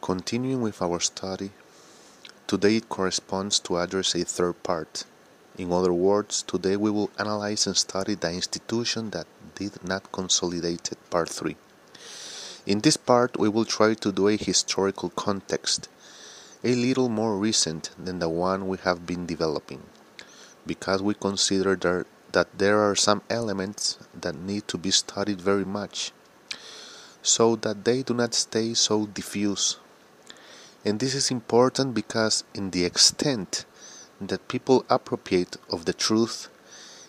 [0.00, 1.50] Continuing with our study,
[2.46, 5.04] today it corresponds to address a third part.
[5.58, 9.26] In other words, today we will analyze and study the institution that
[9.56, 11.56] did not consolidate it, part 3.
[12.64, 15.88] In this part, we will try to do a historical context,
[16.64, 19.82] a little more recent than the one we have been developing,
[20.64, 25.64] because we consider there, that there are some elements that need to be studied very
[25.66, 26.12] much,
[27.20, 29.76] so that they do not stay so diffuse.
[30.84, 33.64] And this is important because, in the extent
[34.20, 36.48] that people appropriate of the truth,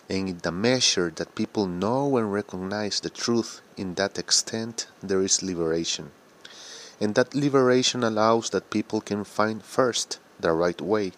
[0.08, 5.22] and in the measure that people know and recognize the truth in that extent there
[5.22, 6.10] is liberation.
[7.00, 11.12] And that liberation allows that people can find first the right way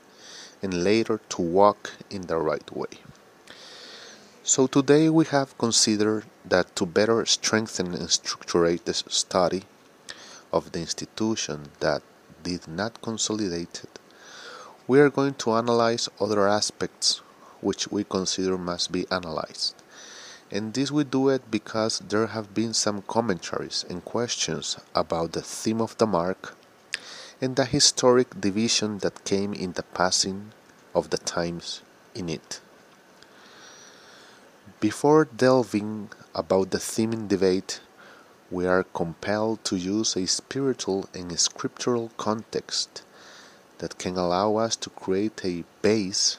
[0.61, 3.01] and later to walk in the right way.
[4.45, 9.65] So today we have considered that to better strengthen and structurate the study
[10.53, 12.03] of the institution that
[12.43, 13.99] did not consolidate it
[14.89, 17.21] we are going to analyze other aspects
[17.61, 19.75] which we consider must be analyzed.
[20.51, 25.41] And this we do it because there have been some commentaries and questions about the
[25.41, 26.57] theme of the mark
[27.41, 30.53] and the historic division that came in the passing
[30.95, 31.81] of the times
[32.15, 32.61] in it.
[34.81, 37.81] Before delving about the theme in debate,
[38.53, 43.03] we are compelled to use a spiritual and scriptural context
[43.79, 46.37] that can allow us to create a base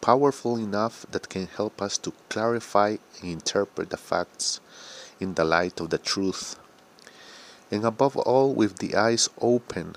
[0.00, 4.58] powerful enough that can help us to clarify and interpret the facts
[5.20, 6.58] in the light of the truth,
[7.70, 9.94] and above all, with the eyes open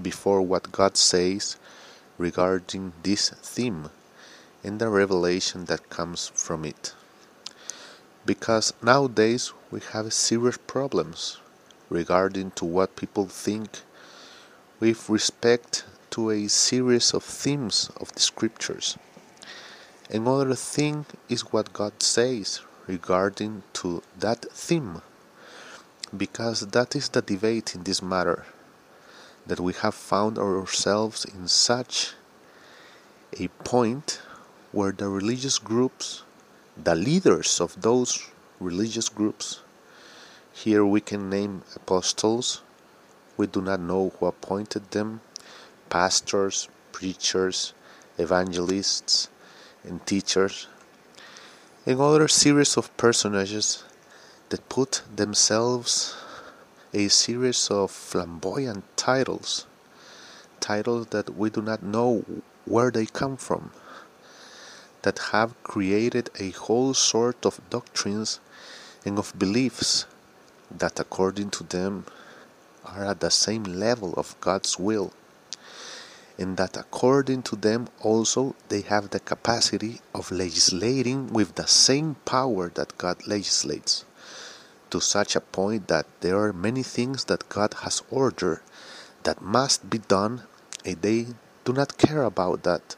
[0.00, 1.56] before what God says
[2.18, 3.88] regarding this theme
[4.62, 6.95] and the revelation that comes from it.
[8.26, 11.38] Because nowadays we have serious problems
[11.88, 13.78] regarding to what people think
[14.80, 18.98] with respect to a series of themes of the scriptures.
[20.10, 25.02] Another thing is what God says regarding to that theme
[26.16, 28.44] because that is the debate in this matter
[29.46, 32.14] that we have found ourselves in such
[33.38, 34.20] a point
[34.72, 36.22] where the religious groups
[36.82, 38.28] the leaders of those
[38.60, 39.60] religious groups.
[40.52, 42.62] Here we can name apostles.
[43.36, 45.20] We do not know who appointed them.
[45.88, 47.74] Pastors preachers
[48.18, 49.28] evangelists
[49.84, 50.66] and teachers,
[51.84, 53.84] and other series of personages
[54.48, 56.16] that put themselves
[56.92, 59.66] a series of flamboyant titles,
[60.60, 62.24] titles that we do not know
[62.64, 63.70] where they come from,
[65.06, 68.40] that have created a whole sort of doctrines
[69.04, 70.04] and of beliefs
[70.82, 72.04] that, according to them,
[72.84, 75.12] are at the same level of God's will
[76.38, 82.16] and that according to them also they have the capacity of legislating with the same
[82.24, 84.04] power that God legislates,
[84.90, 88.60] to such a point that there are many things that God has ordered
[89.22, 90.42] that must be done,
[90.84, 91.26] and they
[91.64, 92.96] do not care about that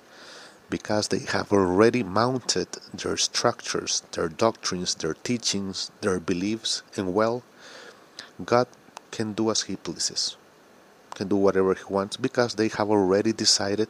[0.71, 7.43] because they have already mounted their structures, their doctrines, their teachings, their beliefs, and well,
[8.45, 8.67] God
[9.11, 10.37] can do as He pleases
[11.19, 13.89] can do whatever he wants because they have already decided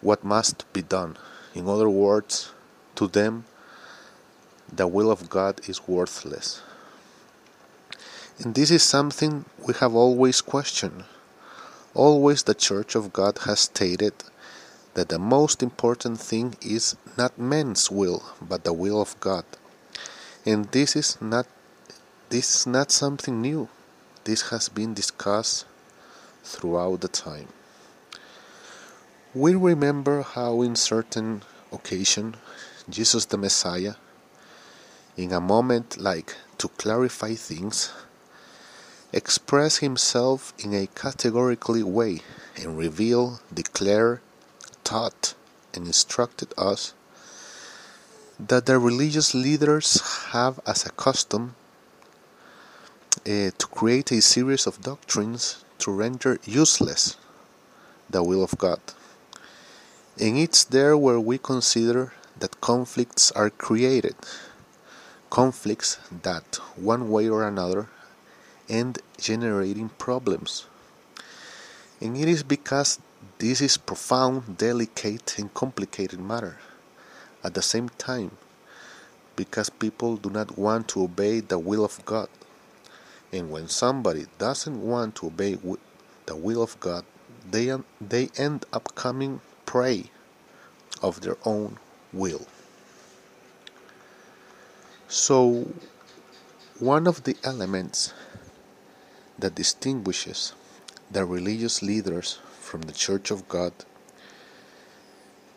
[0.00, 1.16] what must be done.
[1.54, 2.52] In other words,
[2.94, 3.44] to them,
[4.72, 6.62] the will of God is worthless.
[8.38, 11.04] And this is something we have always questioned.
[11.94, 14.14] Always the Church of God has stated
[14.94, 19.44] that the most important thing is not men's will, but the will of God.
[20.44, 21.46] And this is not
[22.28, 23.68] this is not something new.
[24.24, 25.66] This has been discussed
[26.42, 27.48] throughout the time.
[29.34, 32.36] We remember how, in certain occasion,
[32.88, 33.94] Jesus the Messiah,
[35.16, 37.92] in a moment like to clarify things,
[39.12, 42.20] express himself in a categorically way
[42.56, 44.22] and reveal, declare,
[44.84, 45.34] taught,
[45.74, 46.94] and instructed us
[48.38, 50.00] that the religious leaders
[50.32, 51.54] have as a custom
[53.24, 57.16] uh, to create a series of doctrines to render useless
[58.10, 58.80] the will of God.
[60.18, 64.16] And it's there where we consider that conflicts are created,
[65.30, 67.88] conflicts that, one way or another,
[68.68, 70.66] end generating problems.
[72.00, 72.98] And it is because
[73.42, 76.58] this is profound, delicate, and complicated matter.
[77.42, 78.30] At the same time,
[79.34, 82.28] because people do not want to obey the will of God
[83.32, 85.58] and when somebody doesn't want to obey
[86.26, 87.04] the will of God,
[87.50, 90.04] they, they end up coming prey
[91.02, 91.78] of their own
[92.12, 92.46] will.
[95.08, 95.72] So,
[96.78, 98.14] one of the elements
[99.36, 100.52] that distinguishes
[101.10, 102.38] the religious leaders
[102.72, 103.74] from the Church of God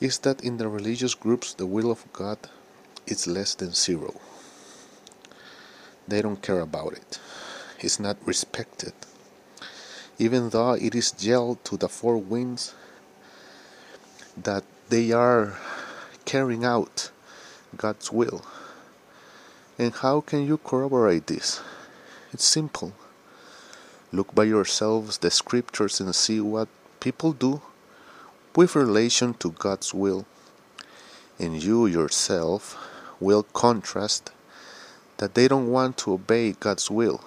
[0.01, 2.37] is that in the religious groups the will of God
[3.07, 4.19] is less than zero.
[6.09, 7.21] They don't care about it.
[7.79, 8.91] It's not respected.
[10.19, 12.75] Even though it is yelled to the four winds
[14.35, 15.57] that they are
[16.25, 17.11] carrying out
[17.77, 18.43] God's will.
[19.79, 21.61] And how can you corroborate this?
[22.33, 22.91] It's simple.
[24.11, 26.67] Look by yourselves the scriptures and see what
[27.05, 27.61] people do
[28.55, 30.25] with relation to God's will.
[31.37, 32.75] And you yourself
[33.19, 34.31] will contrast
[35.17, 37.21] that they don't want to obey God's will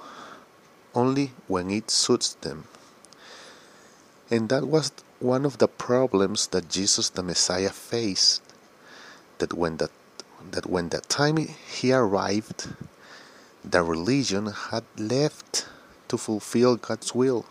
[0.96, 2.64] only when it suits them.
[4.28, 4.90] And that was
[5.20, 8.42] one of the problems that Jesus the Messiah faced
[9.38, 9.90] that when the
[10.50, 12.68] that when the time he arrived
[13.64, 15.68] the religion had left
[16.08, 17.46] to fulfill God's will.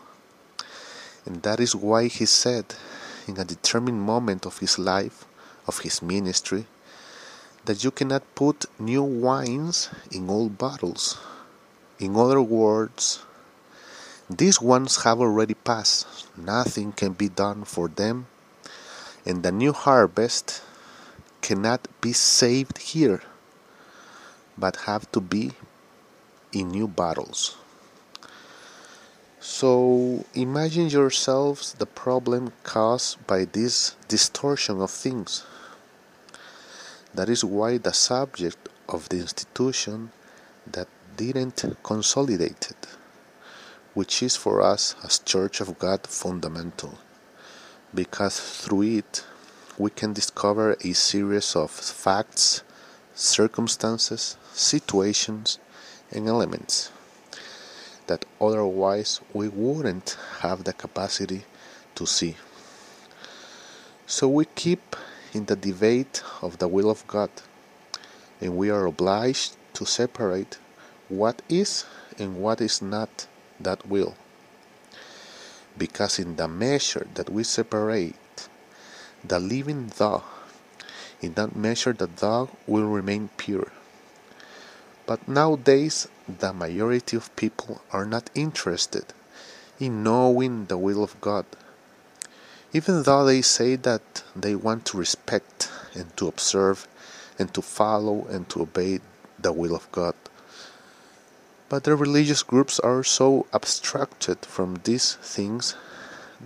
[1.28, 2.64] And that is why he said
[3.26, 5.26] in a determined moment of his life,
[5.66, 6.64] of his ministry,
[7.66, 11.18] that you cannot put new wines in old bottles.
[11.98, 13.20] In other words,
[14.30, 18.26] these ones have already passed, nothing can be done for them,
[19.26, 20.62] and the new harvest
[21.42, 23.20] cannot be saved here,
[24.56, 25.52] but have to be
[26.54, 27.58] in new bottles.
[29.50, 35.42] So imagine yourselves the problem caused by this distortion of things.
[37.14, 40.12] That is why the subject of the institution
[40.70, 40.86] that
[41.16, 42.86] didn't consolidate it,
[43.94, 46.98] which is for us as Church of God fundamental,
[47.94, 49.24] because through it
[49.78, 52.62] we can discover a series of facts,
[53.14, 55.58] circumstances, situations,
[56.12, 56.92] and elements
[58.08, 61.44] that otherwise we wouldn't have the capacity
[61.94, 62.36] to see.
[64.06, 64.96] So we keep
[65.32, 67.30] in the debate of the will of God,
[68.40, 70.58] and we are obliged to separate
[71.08, 71.84] what is
[72.18, 73.26] and what is not
[73.60, 74.16] that will.
[75.76, 78.48] Because in the measure that we separate
[79.22, 80.24] the living thou,
[81.20, 83.70] in that measure the thou will remain pure.
[85.08, 89.06] But nowadays, the majority of people are not interested
[89.80, 91.46] in knowing the will of God,
[92.74, 96.86] even though they say that they want to respect and to observe
[97.38, 99.00] and to follow and to obey
[99.38, 100.14] the will of God.
[101.70, 105.74] But the religious groups are so abstracted from these things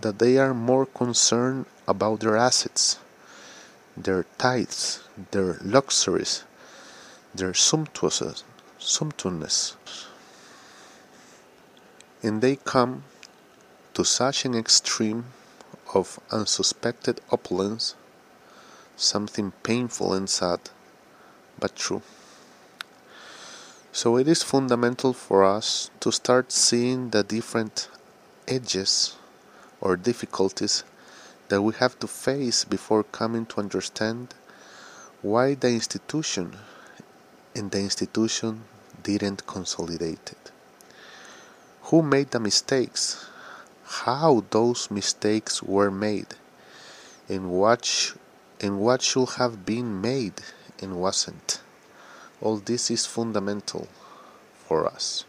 [0.01, 3.01] that they are more concerned about their assets,
[3.97, 6.45] their tithes, their luxuries,
[7.35, 8.45] their sumptuousness,
[8.83, 9.77] sumptuousness.
[12.23, 13.05] And they come
[13.95, 15.27] to such an extreme
[15.95, 17.95] of unsuspected opulence,
[18.97, 20.61] something painful and sad,
[21.59, 22.03] but true.
[23.93, 27.89] So it is fundamental for us to start seeing the different
[28.49, 29.17] edges
[29.81, 30.85] or difficulties
[31.49, 34.35] that we have to face before coming to understand
[35.21, 36.57] why the institution
[37.55, 38.65] and the institution
[39.03, 40.51] didn't consolidate it.
[41.85, 43.27] Who made the mistakes?
[43.85, 46.35] How those mistakes were made?
[47.29, 48.13] And what, sh-
[48.61, 50.41] and what should have been made
[50.81, 51.61] and wasn't?
[52.41, 53.89] All this is fundamental
[54.67, 55.25] for us.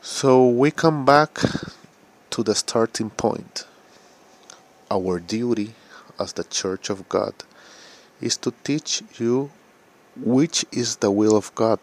[0.00, 1.40] So we come back
[2.30, 3.66] to the starting point.
[4.90, 5.74] Our duty
[6.18, 7.34] as the Church of God
[8.20, 9.50] is to teach you
[10.22, 11.78] which is the will of God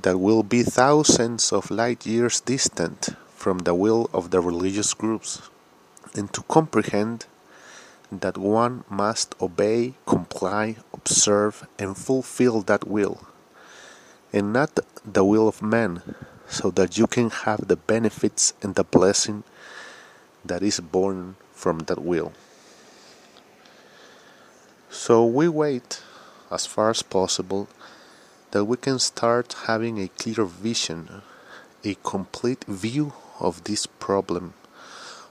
[0.00, 5.42] that will be thousands of light years distant from the will of the religious groups,
[6.14, 7.26] and to comprehend
[8.10, 13.26] that one must obey, comply, observe, and fulfill that will,
[14.32, 16.02] and not the will of man,
[16.48, 19.42] so that you can have the benefits and the blessing
[20.44, 22.32] that is born from that will.
[24.90, 26.02] So we wait
[26.52, 27.66] as far as possible
[28.50, 31.22] that we can start having a clear vision,
[31.82, 34.52] a complete view of this problem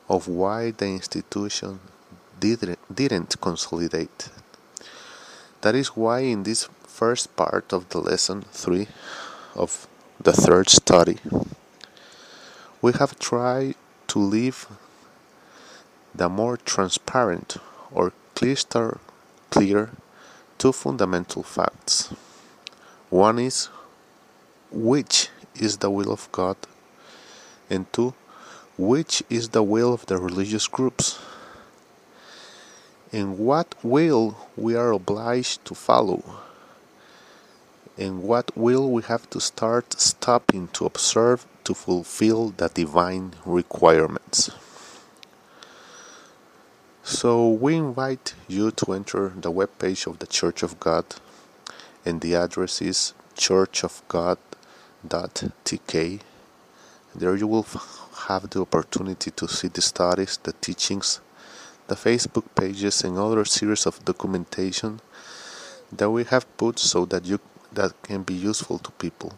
[0.10, 1.80] of why the institution
[2.40, 4.30] didn't, consolidate.
[5.62, 8.88] That is why in this first part of the lesson 3
[9.56, 9.88] of
[10.20, 11.20] the third study,
[12.82, 13.76] we have tried
[14.08, 14.66] to leave
[16.16, 17.58] the more transparent
[17.92, 19.00] or crystal
[19.52, 19.92] clear
[20.62, 22.14] two fundamental facts.
[23.10, 23.70] One is
[24.70, 26.56] which is the will of God,
[27.68, 28.14] and two,
[28.78, 31.18] which is the will of the religious groups,
[33.12, 36.22] and what will we are obliged to follow,
[37.98, 44.52] and what will we have to start stopping to observe to fulfill the divine requirements.
[47.12, 51.04] So we invite you to enter the web page of the Church of God
[52.06, 56.22] and the address is churchofgod.tk.
[57.14, 57.66] There you will
[58.28, 61.20] have the opportunity to see the studies, the teachings,
[61.88, 65.02] the Facebook pages and other series of documentation
[65.92, 67.42] that we have put so that you
[67.74, 69.34] that can be useful to people.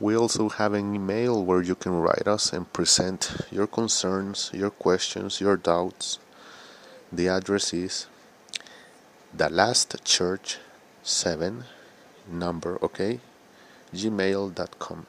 [0.00, 4.70] We also have an email where you can write us and present your concerns, your
[4.70, 6.18] questions, your doubts.
[7.10, 8.06] The address is
[9.34, 10.58] the last church
[11.02, 11.64] 7
[12.30, 13.20] number okay
[13.94, 15.06] gmail.com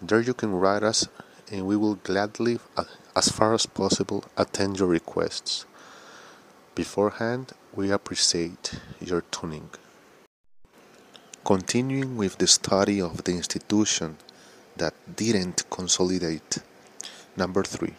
[0.00, 1.08] there you can write us
[1.50, 2.84] and we will gladly uh,
[3.16, 5.66] as far as possible attend your requests.
[6.76, 9.70] Beforehand we appreciate your tuning.
[11.44, 14.18] Continuing with the study of the institution
[14.76, 16.58] that didn't consolidate.
[17.36, 17.94] Number 3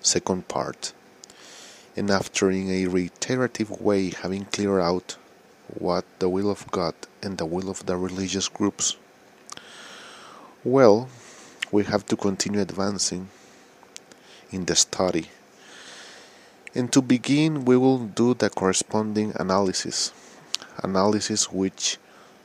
[0.00, 0.94] second part
[1.96, 5.16] and after in a reiterative way having cleared out
[5.78, 8.96] what the will of God and the will of the religious groups?
[10.64, 11.08] Well,
[11.70, 13.28] we have to continue advancing
[14.50, 15.28] in the study.
[16.74, 20.12] And to begin, we will do the corresponding analysis.
[20.82, 21.98] Analysis which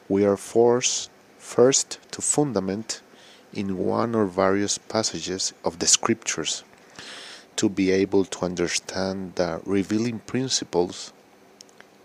[0.09, 3.01] we are forced first to fundament
[3.53, 6.63] in one or various passages of the scriptures
[7.57, 11.11] to be able to understand the revealing principles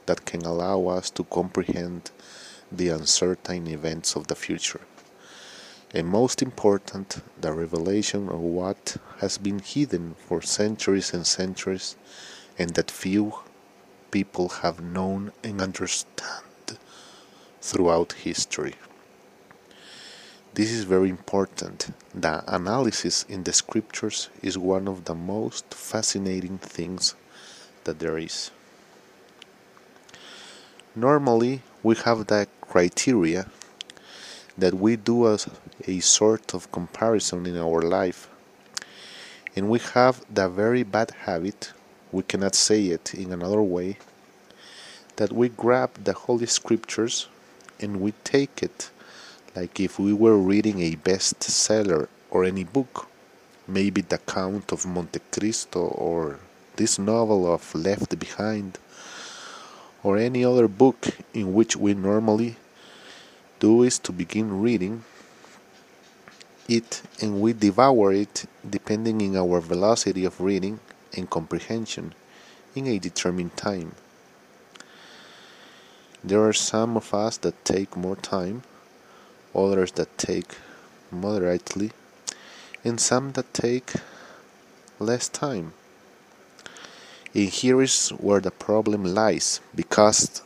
[0.07, 2.11] that can allow us to comprehend
[2.71, 4.81] the uncertain events of the future.
[5.95, 11.97] And most important, the revelation of what has been hidden for centuries and centuries
[12.59, 13.35] and that few
[14.11, 16.79] people have known and understand
[17.61, 18.75] throughout history.
[20.55, 21.95] This is very important.
[22.15, 27.15] The analysis in the scriptures is one of the most fascinating things
[27.85, 28.51] that there is.
[30.95, 33.47] Normally, we have the criteria
[34.59, 35.49] that we do as
[35.87, 38.29] a sort of comparison in our life.
[39.57, 41.73] And we have the very bad habit,
[42.13, 43.97] we cannot say it in another way,
[45.17, 47.29] that we grab the Holy Scriptures
[47.81, 48.91] and we take it
[49.55, 53.09] like if we were reading a bestseller or any book,
[53.69, 56.41] maybe The Count of Monte Cristo or
[56.77, 58.79] this novel of Left Behind
[60.03, 62.57] or any other book in which we normally
[63.61, 65.05] do is to begin reading
[66.69, 70.81] it and we devour it depending in our velocity of reading
[71.17, 72.15] and comprehension
[72.75, 73.95] in a determined time.
[76.25, 78.63] There are some of us that take more time,
[79.55, 80.57] others that take
[81.11, 81.93] moderately,
[82.85, 83.93] and some that take
[84.99, 85.73] less time.
[87.35, 90.43] And here is where the problem lies, because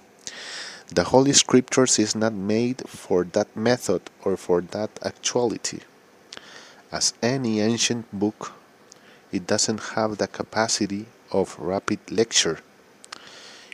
[0.89, 5.81] the Holy Scriptures is not made for that method or for that actuality.
[6.93, 8.53] As any ancient book,
[9.33, 12.61] it doesn't have the capacity of rapid lecture.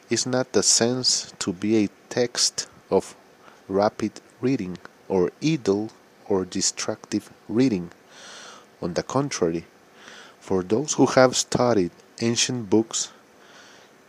[0.08, 3.14] It's not the sense to be a text of
[3.68, 4.78] rapid reading
[5.12, 5.90] or idle
[6.26, 7.90] or distractive reading.
[8.80, 9.66] On the contrary,
[10.40, 11.90] for those who have studied
[12.22, 13.12] ancient books,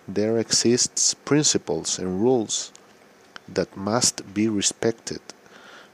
[0.07, 2.71] there exists principles and rules
[3.49, 5.19] that must be respected.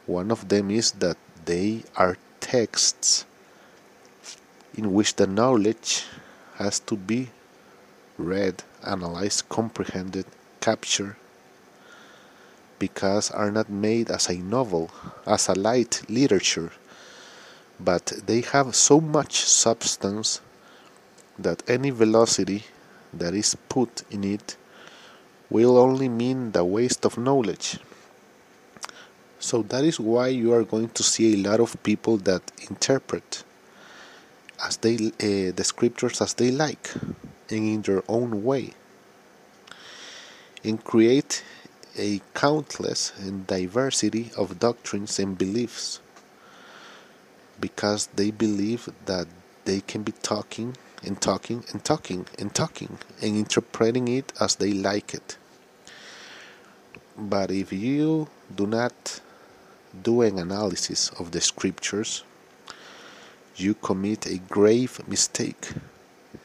[0.06, 3.26] One of them is that they are texts
[4.78, 6.06] in which the knowledge
[6.58, 7.30] has to be
[8.20, 10.28] read, analyzed, comprehended,
[10.62, 11.16] captured,
[12.80, 14.90] because are not made as a novel,
[15.26, 16.72] as a light literature,
[17.80, 20.42] but they have so much substance
[21.38, 22.64] that any velocity
[23.14, 24.56] that is put in it
[25.50, 27.80] will only mean the waste of knowledge.
[29.40, 33.44] So that is why you are going to see a lot of people that interpret
[34.66, 36.94] as they uh, the scriptures as they like
[37.50, 38.74] and in their own way
[40.64, 41.44] and create
[42.00, 46.00] a countless and diversity of doctrines and beliefs
[47.60, 49.28] because they believe that
[49.66, 54.72] they can be talking and talking and talking and talking and interpreting it as they
[54.72, 55.38] like it.
[57.18, 59.20] But if you do not
[60.02, 62.24] do an analysis of the scriptures,
[63.58, 65.74] you commit a grave mistake.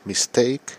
[0.04, 0.78] Mistake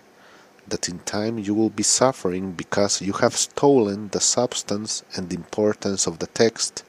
[0.68, 6.08] that in time you will be suffering because you have stolen the substance and importance
[6.08, 6.84] of the text.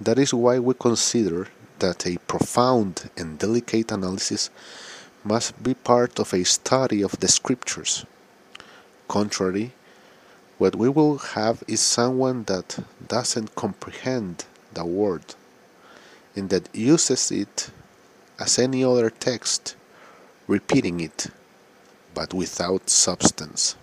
[0.00, 1.48] That is why we consider
[1.80, 4.50] that a profound and delicate analysis
[5.24, 8.06] must be part of a study of the scriptures.
[9.08, 9.72] Contrary,
[10.58, 12.78] what we will have is someone that
[13.08, 15.34] doesn't comprehend the word
[16.36, 17.70] and that uses it
[18.38, 19.76] as any other text,
[20.46, 21.26] repeating it,
[22.14, 23.76] but without substance.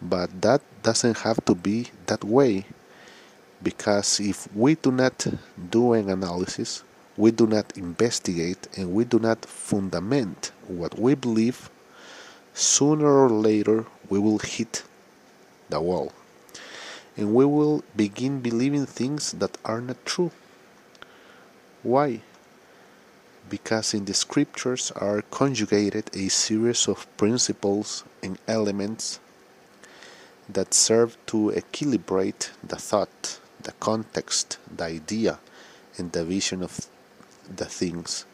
[0.00, 2.66] But that doesn't have to be that way
[3.62, 5.26] because if we do not
[5.70, 6.82] do an analysis,
[7.16, 11.70] we do not investigate and we do not fundament what we believe,
[12.52, 14.84] sooner or later we will hit
[15.70, 16.12] the wall
[17.16, 20.30] and we will begin believing things that are not true.
[21.82, 22.20] Why?
[23.48, 29.20] Because in the scriptures are conjugated a series of principles and elements
[30.48, 35.38] that serve to equilibrate the thought, the context, the idea,
[35.96, 36.88] and the vision of
[37.54, 38.24] the things.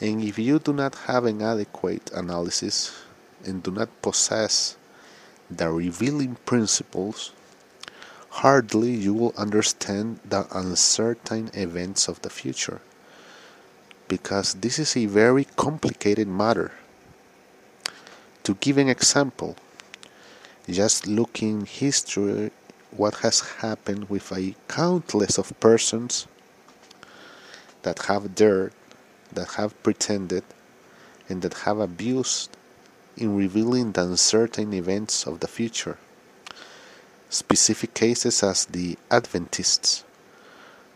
[0.00, 2.92] And if you do not have an adequate analysis
[3.44, 4.76] and do not possess
[5.50, 7.32] the revealing principles,
[8.30, 12.80] hardly you will understand the uncertain events of the future.
[14.10, 16.72] Because this is a very complicated matter.
[18.42, 19.54] To give an example,
[20.68, 22.50] just looking history
[22.90, 26.26] what has happened with a countless of persons
[27.82, 28.72] that have dared,
[29.32, 30.42] that have pretended,
[31.28, 32.50] and that have abused
[33.16, 35.98] in revealing the uncertain events of the future.
[37.28, 40.02] Specific cases as the Adventists,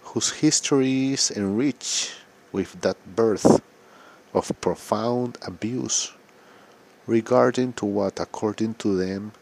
[0.02, 2.10] whose history is enriched
[2.54, 3.60] with that birth
[4.32, 6.12] of profound abuse
[7.04, 9.32] regarding to what according to them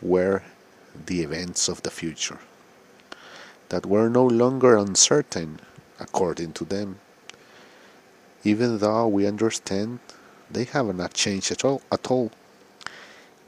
[0.00, 0.44] were
[1.06, 2.38] the events of the future
[3.70, 5.58] that were no longer uncertain
[5.98, 7.00] according to them.
[8.44, 9.98] Even though we understand
[10.48, 12.30] they have not changed at all, at all.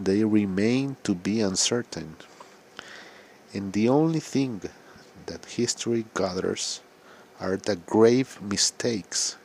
[0.00, 2.16] They remain to be uncertain.
[3.52, 4.62] And the only thing
[5.26, 6.80] that history gathers
[7.40, 9.36] are the grave mistakes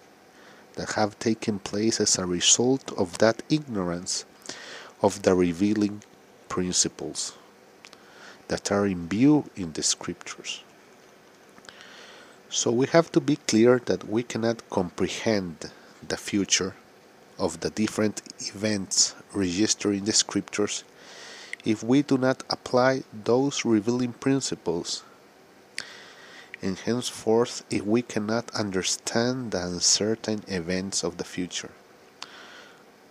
[0.75, 4.25] that have taken place as a result of that ignorance
[5.01, 6.03] of the revealing
[6.47, 7.33] principles
[8.47, 10.63] that are imbued in the scriptures.
[12.49, 15.71] So we have to be clear that we cannot comprehend
[16.07, 16.75] the future
[17.37, 20.83] of the different events registered in the scriptures
[21.63, 25.03] if we do not apply those revealing principles.
[26.61, 31.71] And henceforth, if we cannot understand the uncertain events of the future.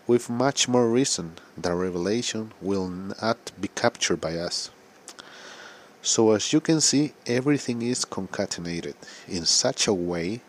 [0.06, 4.70] With much more reason, the revelation will not be captured by us.
[6.02, 8.94] So as you can see, everything is concatenated
[9.26, 10.40] in such a way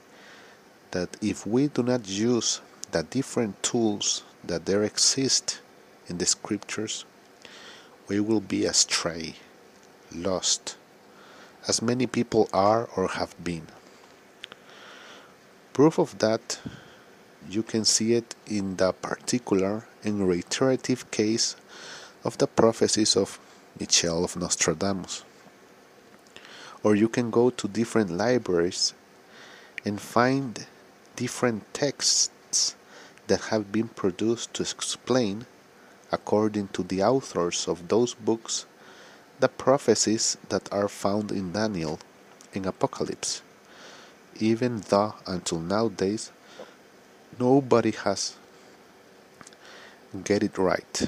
[0.91, 5.59] that if we do not use the different tools that there exist
[6.07, 7.05] in the scriptures,
[8.07, 9.35] we will be astray,
[10.13, 10.77] lost,
[11.69, 13.67] as many people are or have been.
[15.71, 16.59] Proof of that,
[17.49, 21.55] you can see it in the particular and reiterative case
[22.25, 23.39] of the prophecies of
[23.79, 25.23] Michel of Nostradamus
[26.83, 28.93] or you can go to different libraries
[29.85, 30.65] and find
[31.15, 32.75] different texts
[33.27, 35.45] that have been produced to explain,
[36.11, 38.65] according to the authors of those books,
[39.39, 41.99] the prophecies that are found in Daniel
[42.53, 43.41] in Apocalypse,
[44.39, 46.31] even though until nowadays
[47.39, 48.35] nobody has
[50.23, 51.07] get it right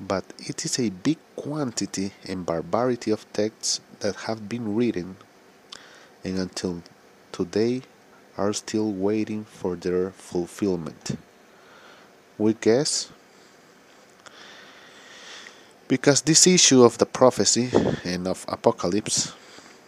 [0.00, 5.16] but it is a big quantity and barbarity of texts that have been written
[6.24, 6.82] and until
[7.32, 7.82] today
[8.36, 11.18] are still waiting for their fulfillment.
[12.36, 13.10] We guess
[15.88, 17.70] because this issue of the prophecy
[18.04, 19.32] and of apocalypse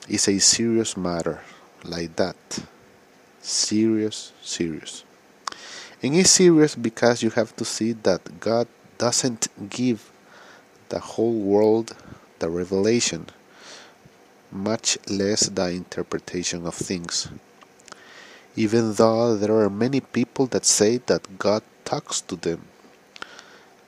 [0.09, 1.41] is a serious matter
[1.85, 2.37] like that.
[3.43, 5.05] Serious, serious.
[6.03, 10.11] And it's serious because you have to see that God doesn't give
[10.89, 11.95] the whole world
[12.39, 13.27] the revelation,
[14.51, 17.29] much less the interpretation of things.
[18.57, 22.70] Even though there are many people that say that God talks to them,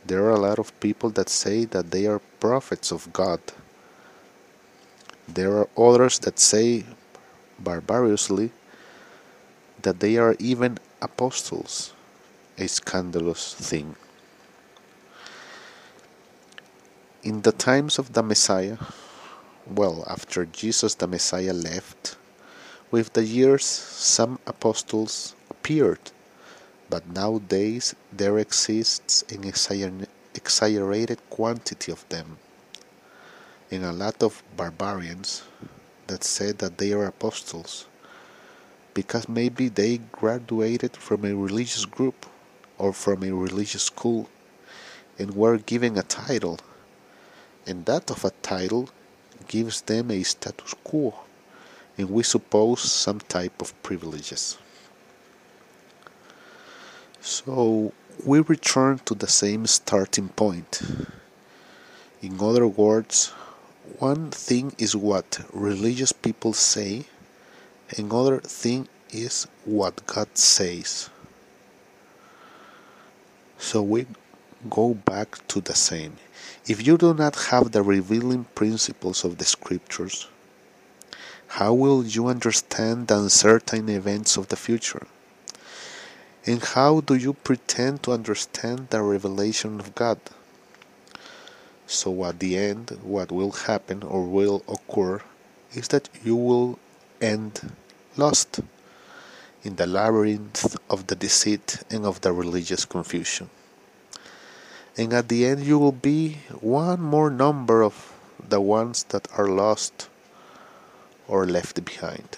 [0.04, 3.40] there are a lot of people that say that they are prophets of God.
[5.28, 6.84] There are others that say
[7.58, 8.50] barbarously
[9.82, 11.92] that they are even apostles,
[12.58, 13.96] a scandalous thing.
[17.22, 18.78] In the times of the Messiah,
[19.66, 22.16] well, after Jesus the Messiah left,
[22.90, 26.10] with the years some apostles appeared,
[26.92, 32.36] but nowadays there exists an exaggerated quantity of them,
[33.70, 35.42] and a lot of barbarians
[36.08, 37.86] that said that they are apostles
[38.92, 42.26] because maybe they graduated from a religious group
[42.76, 44.28] or from a religious school
[45.18, 46.58] and were given a title
[47.66, 48.90] and that of a title
[49.48, 51.14] gives them a status quo
[51.96, 54.58] and we suppose some type of privileges.
[57.24, 57.92] So
[58.24, 60.82] we return to the same starting point.
[62.20, 63.28] In other words,
[64.00, 67.04] one thing is what religious people say,
[67.96, 71.10] another thing is what God says.
[73.56, 74.06] So we
[74.68, 76.16] go back to the same.
[76.66, 80.26] If you do not have the revealing principles of the scriptures,
[81.46, 85.06] how will you understand the uncertain events of the future?
[86.44, 90.18] And how do you pretend to understand the revelation of God?
[91.86, 95.20] So, at the end, what will happen or will occur
[95.74, 96.78] is that you will
[97.20, 97.72] end
[98.16, 98.60] lost
[99.62, 103.50] in the labyrinth of the deceit and of the religious confusion
[104.96, 108.12] and at the end you will be one more number of
[108.48, 110.08] the ones that are lost
[111.26, 112.28] or left behind.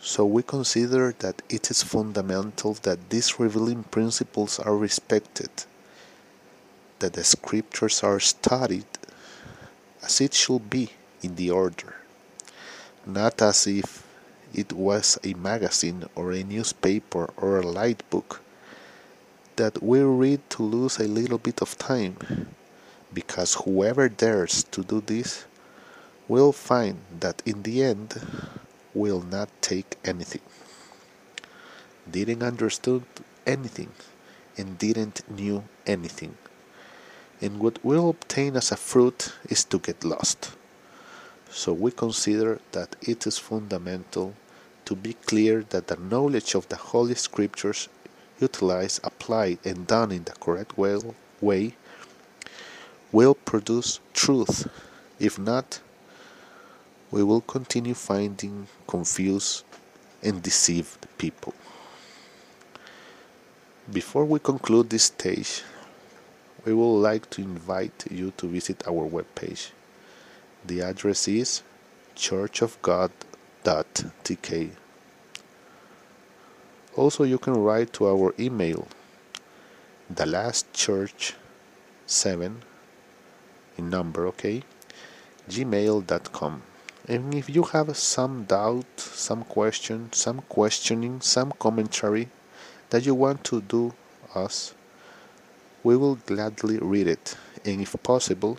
[0.00, 5.50] So we consider that it is fundamental that these revealing principles are respected,
[7.00, 8.86] that the scriptures are studied
[10.02, 11.96] as it should be in the order,
[13.04, 14.06] not as if
[14.54, 18.40] it was a magazine or a newspaper or a light book
[19.56, 22.16] that we read to lose a little bit of time,
[23.12, 25.44] because whoever dares to do this
[26.28, 28.14] will find that in the end
[28.94, 30.42] will not take anything.
[32.10, 33.04] Didn't understood
[33.46, 33.92] anything
[34.56, 36.36] and didn't knew anything.
[37.40, 40.52] And what will obtain as a fruit is to get lost.
[41.50, 44.34] So we consider that it is fundamental
[44.84, 47.88] to be clear that the knowledge of the Holy Scriptures
[48.40, 51.74] utilized, applied, and done in the correct way
[53.12, 54.66] will produce truth.
[55.18, 55.80] If not,
[57.10, 59.64] we will continue finding confused
[60.22, 61.54] and deceived people.
[63.90, 65.62] Before we conclude this stage,
[66.64, 69.70] we would like to invite you to visit our webpage.
[70.66, 71.62] The address is
[72.14, 74.70] churchofgod.tk.
[76.96, 78.86] Also, you can write to our email,
[80.10, 81.34] the last church
[82.06, 82.62] 7
[83.78, 84.62] in number, okay?
[85.48, 86.62] gmail.com.
[87.10, 92.28] And if you have some doubt, some question, some questioning, some commentary
[92.90, 93.94] that you want to do
[94.34, 94.74] us,
[95.82, 97.34] we will gladly read it.
[97.64, 98.58] And if possible,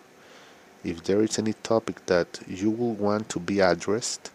[0.84, 4.32] if there is any topic that you will want to be addressed,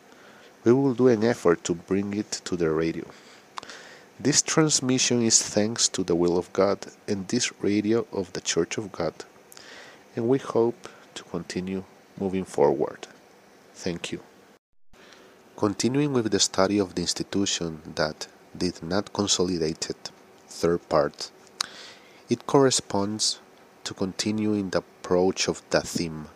[0.63, 3.07] we will do an effort to bring it to the radio.
[4.21, 8.79] This transmission is thanks to the will of God and this radio of the Church
[8.79, 9.15] of God,
[10.15, 11.83] and we hope to continue
[12.17, 13.09] moving forward.
[13.75, 14.21] Thank you.
[15.57, 20.11] Continuing with the study of the institution that did not consolidate it,
[20.49, 21.31] third part,
[22.31, 23.41] it corresponds
[23.83, 26.29] to continuing the approach of the theme.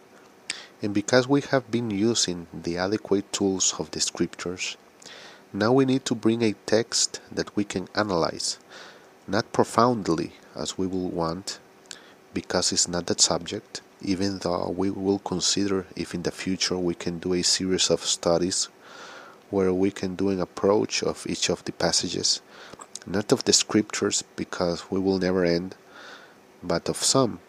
[0.83, 4.77] And because we have been using the adequate tools of the scriptures,
[5.53, 8.59] now we need to bring a text that we can analyze,
[9.27, 11.61] not profoundly as we will want,
[12.35, 16.95] because it's not that subject, even though we will consider if in the future we
[16.95, 18.69] can do a series of studies
[19.51, 22.41] where we can do an approach of each of the passages,
[23.07, 25.75] not of the scriptures because we will never end,
[26.63, 27.41] but of some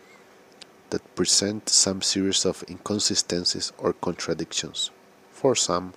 [0.89, 4.91] that present some series of inconsistencies or contradictions.
[5.31, 5.93] For some,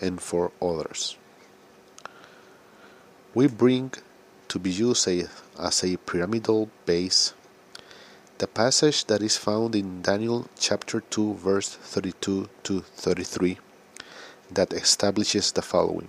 [0.00, 1.16] and for others.
[3.34, 3.92] We bring
[4.48, 5.06] to be used
[5.58, 7.34] as a pyramidal base
[8.40, 13.58] The passage that is found in Daniel chapter 2 verse 32 to 33
[14.50, 16.08] that establishes the following.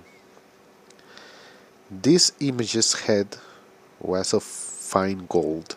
[1.91, 3.35] This image's head
[3.99, 5.75] was of fine gold,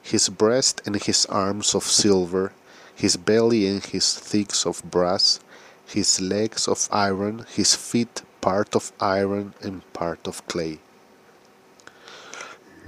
[0.00, 2.52] his breast and his arms of silver,
[2.94, 5.40] his belly and his thighs of brass,
[5.84, 10.78] his legs of iron, his feet part of iron and part of clay.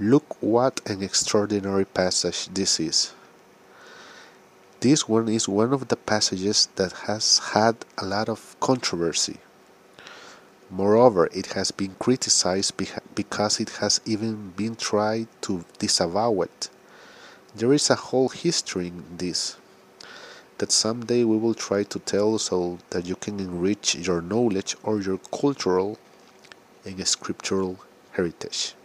[0.03, 3.13] Look what an extraordinary passage this is.
[4.81, 9.37] This one is one of the passages that has had a lot of controversy.
[10.69, 12.73] Moreover, it has been criticized
[13.15, 16.69] because it has even been tried to disavow it.
[17.55, 19.55] There is a whole history in this
[20.57, 24.99] that someday we will try to tell so that you can enrich your knowledge or
[24.99, 25.97] your cultural
[26.83, 27.79] and scriptural
[28.11, 28.75] heritage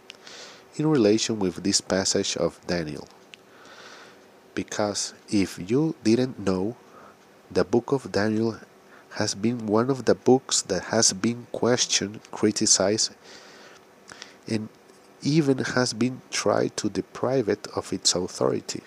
[0.79, 3.07] in relation with this passage of Daniel.
[4.55, 6.75] Because if you didn't know,
[7.51, 8.59] the book of Daniel
[9.11, 13.11] has been one of the books that has been questioned, criticized,
[14.47, 14.69] and
[15.21, 18.81] even has been tried to deprive it of its authority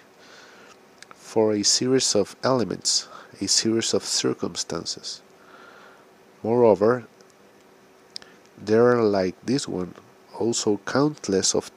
[1.15, 3.09] for a series of elements,
[3.41, 5.23] a series of circumstances.
[6.43, 7.05] Moreover,
[8.57, 9.95] there are like this one
[10.43, 11.71] also countless of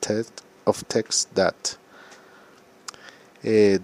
[0.66, 1.78] of texts that
[3.44, 3.78] uh,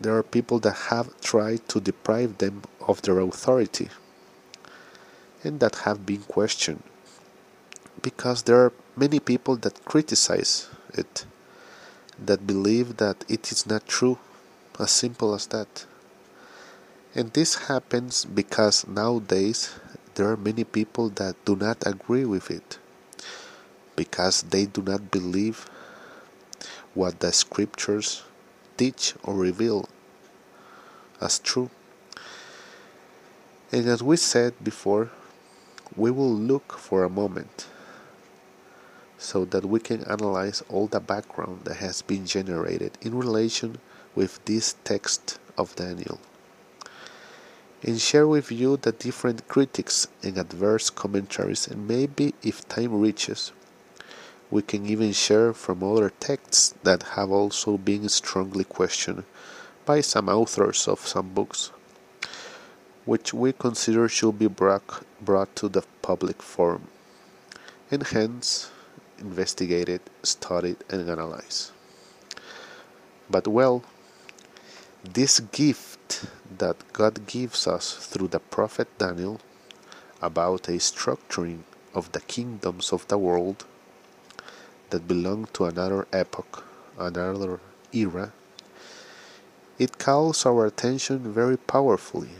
[0.00, 3.88] there are people that have tried to deprive them of their authority
[5.44, 6.82] and that have been questioned
[8.00, 11.24] because there are many people that criticize it
[12.18, 14.18] that believe that it is not true
[14.78, 15.86] as simple as that.
[17.14, 19.74] And this happens because nowadays
[20.14, 22.78] there are many people that do not agree with it
[23.96, 25.68] because they do not believe
[26.94, 28.22] what the scriptures
[28.76, 29.88] teach or reveal
[31.20, 31.70] as true.
[33.70, 35.10] And as we said before,
[35.96, 37.66] we will look for a moment
[39.18, 43.78] so that we can analyze all the background that has been generated in relation
[44.14, 46.18] with this text of Daniel
[47.82, 53.52] and share with you the different critics and adverse commentaries and maybe if time reaches
[54.52, 59.24] we can even share from other texts that have also been strongly questioned
[59.86, 61.70] by some authors of some books,
[63.06, 66.86] which we consider should be brought, brought to the public forum,
[67.90, 68.70] and hence
[69.18, 71.70] investigated, studied, and analyzed.
[73.30, 73.82] But well,
[75.02, 76.26] this gift
[76.58, 79.40] that God gives us through the prophet Daniel
[80.20, 81.60] about a structuring
[81.94, 83.64] of the kingdoms of the world
[84.92, 86.64] that belong to another epoch,
[86.98, 87.58] another
[87.92, 88.32] era,
[89.78, 92.36] it calls our attention very powerfully.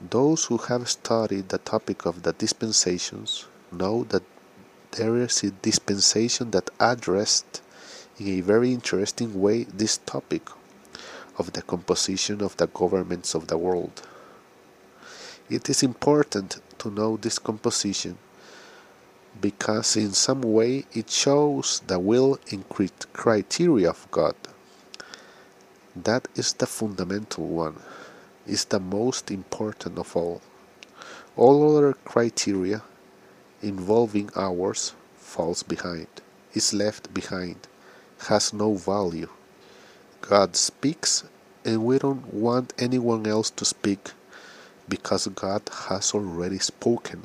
[0.00, 4.22] Those who have studied the topic of the dispensations know that
[4.92, 7.60] there is a dispensation that addressed
[8.18, 10.48] in a very interesting way this topic
[11.36, 14.02] of the composition of the governments of the world.
[15.50, 18.16] It is important to know this composition
[19.40, 22.64] because in some way it shows the will and
[23.12, 24.34] criteria of God.
[25.94, 27.76] That is the fundamental one,
[28.46, 30.40] is the most important of all.
[31.36, 32.82] All other criteria
[33.62, 36.08] involving ours falls behind,
[36.54, 37.56] is left behind,
[38.28, 39.28] has no value.
[40.20, 41.24] God speaks
[41.64, 44.12] and we don't want anyone else to speak
[44.88, 47.24] because God has already spoken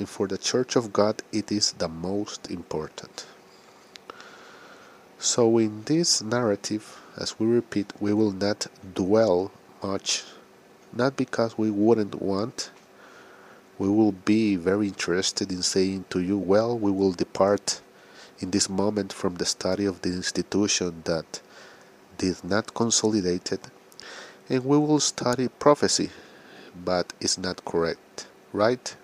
[0.00, 3.26] and for the Church of God it is the most important.
[5.18, 10.24] So, in this narrative, as we repeat, we will not dwell much,
[10.94, 12.70] not because we wouldn't want,
[13.78, 17.82] we will be very interested in saying to you, well, we will depart
[18.38, 21.42] in this moment from the study of the institution that
[22.16, 23.66] did not consolidate it,
[24.48, 26.08] and we will study prophecy,
[26.74, 28.96] but it's not correct, right?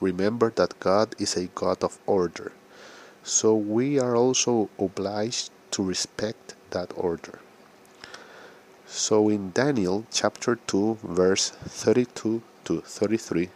[0.00, 2.52] Remember that God is a God of order,
[3.22, 7.38] so we are also obliged to respect that order.
[8.86, 13.48] So in Daniel chapter 2, verse 32 to 33,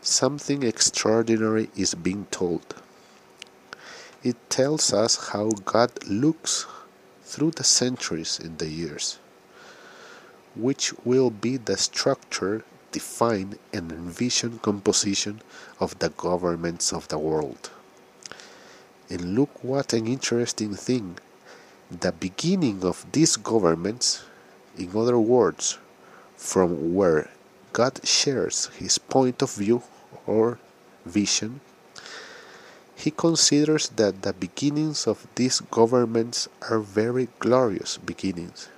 [0.00, 2.74] something extraordinary is being told.
[4.22, 6.66] It tells us how God looks
[7.22, 9.18] through the centuries and the years,
[10.54, 12.64] which will be the structure
[12.96, 15.42] define and envision composition
[15.84, 17.68] of the governments of the world.
[19.10, 21.18] And look what an interesting thing.
[21.90, 24.24] the beginning of these governments,
[24.76, 25.78] in other words,
[26.36, 27.30] from where
[27.72, 29.82] God shares his point of view
[30.26, 30.58] or
[31.04, 31.60] vision,
[32.96, 38.68] he considers that the beginnings of these governments are very glorious beginnings,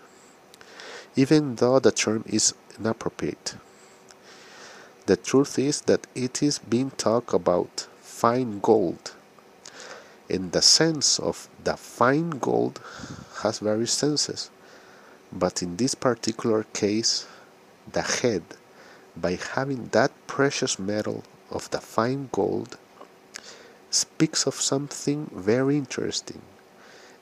[1.17, 3.57] even though the term is inappropriate.
[5.09, 9.15] The truth is that it is being talked about fine gold.
[10.29, 12.79] In the sense of the fine gold
[13.41, 14.51] has various senses,
[15.33, 17.27] but in this particular case,
[17.91, 18.43] the head,
[19.17, 22.77] by having that precious metal of the fine gold,
[23.89, 26.43] speaks of something very interesting,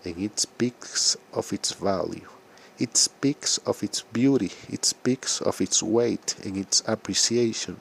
[0.05, 2.31] and it speaks of its value.
[2.79, 7.81] It speaks of its beauty, it speaks of its weight and its appreciation,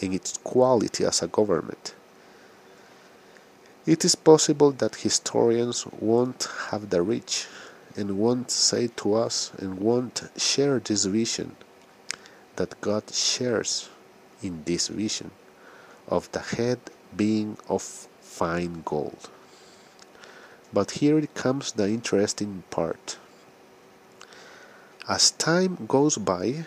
[0.00, 1.94] and its quality as a government.
[3.86, 7.46] It is possible that historians won't have the reach
[7.96, 11.56] and won't say to us and won't share this vision
[12.56, 13.88] that God shares
[14.42, 15.30] in this vision
[16.08, 16.78] of the head
[17.16, 17.82] being of
[18.20, 19.28] fine gold.
[20.72, 23.18] But here comes the interesting part.
[25.10, 26.66] As time goes by,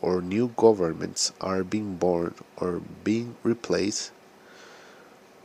[0.00, 4.12] or new governments are being born or being replaced,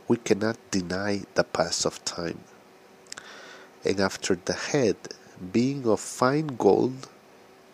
[0.08, 2.40] we cannot deny the pass of time.
[3.84, 4.96] And after the head
[5.52, 7.06] being of fine gold,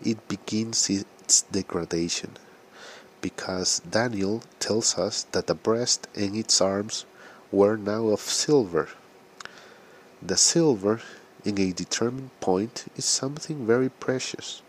[0.02, 2.34] it begins its degradation,
[3.20, 7.06] because Daniel tells us that the breast and its arms
[7.52, 8.88] were now of silver.
[10.20, 11.00] The silver
[11.46, 14.62] in a determined point is something very precious.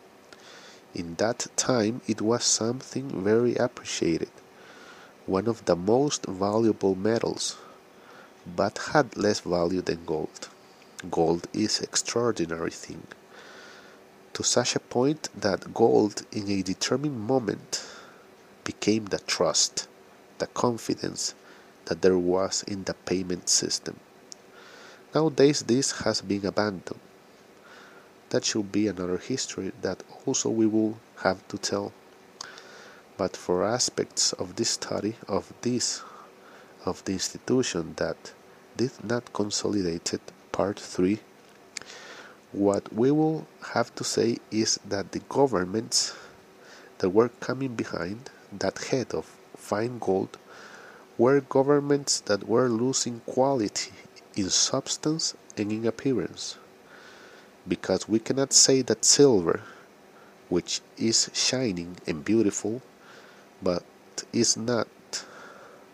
[0.93, 4.29] In that time it was something very appreciated,
[5.25, 7.57] one of the most valuable metals,
[8.55, 10.49] but had less value than gold.
[11.09, 13.07] Gold is extraordinary thing,
[14.33, 17.83] to such a point that gold in a determined moment
[18.63, 19.87] became the trust,
[20.37, 21.33] the confidence
[21.85, 23.99] that there was in the payment system.
[25.15, 26.99] Nowadays, this has been abandoned.
[28.29, 31.93] That should be another history that also we will have to tell.
[33.15, 36.03] But for aspects of this study of this
[36.85, 38.33] of the institution that
[38.75, 41.19] did not consolidate it, part 3,
[42.51, 46.15] what we will have to say is that the governments
[46.97, 50.37] that were coming behind that head of fine gold
[51.17, 53.91] were governments that were losing quality
[54.37, 56.57] in substance and in appearance,
[57.67, 59.61] because we cannot say that silver,
[60.49, 62.81] which is shining and beautiful,
[63.61, 63.83] but
[64.31, 64.87] is not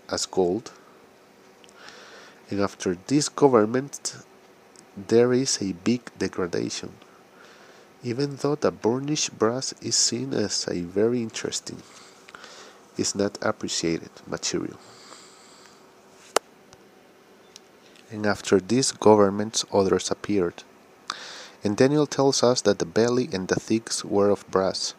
[0.09, 0.71] as gold,
[2.49, 4.15] and after this government
[4.95, 6.91] there is a big degradation,
[8.03, 11.81] even though the burnished brass is seen as a very interesting,
[12.97, 14.77] is not appreciated material.
[18.13, 20.63] And after these governments others appeared.
[21.63, 24.93] And Daniel tells us that the belly and the thighs were of brass.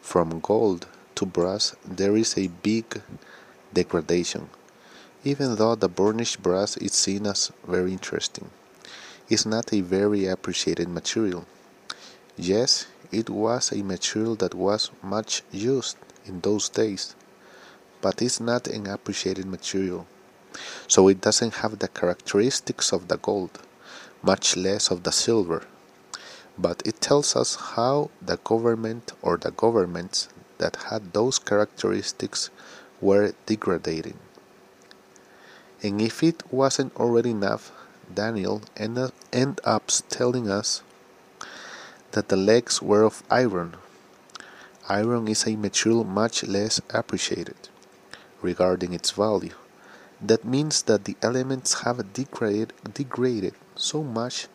[0.00, 3.02] From gold to brass there is a big
[3.74, 4.48] degradation,
[5.22, 8.50] even though the burnished brass is seen as very interesting.
[9.28, 11.44] It's not a very appreciated material.
[12.36, 17.14] Yes, it was a material that was much used in those days,
[18.00, 20.06] but it's not an appreciated material
[20.88, 23.58] so it doesn't have the characteristics of the gold,
[24.22, 25.64] much less of the silver.
[26.58, 32.50] But it tells us how the government or the governments that had those characteristics
[33.00, 34.18] were degrading.
[35.82, 37.72] And if it wasn't already enough,
[38.12, 40.82] Daniel ended end up telling us
[42.12, 43.76] that the legs were of iron.
[44.88, 47.68] Iron is a material much less appreciated
[48.40, 49.54] regarding its value.
[50.20, 54.48] That means that the elements have degraded, degraded so much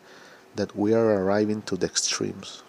[0.56, 2.64] that we are arriving to the extremes.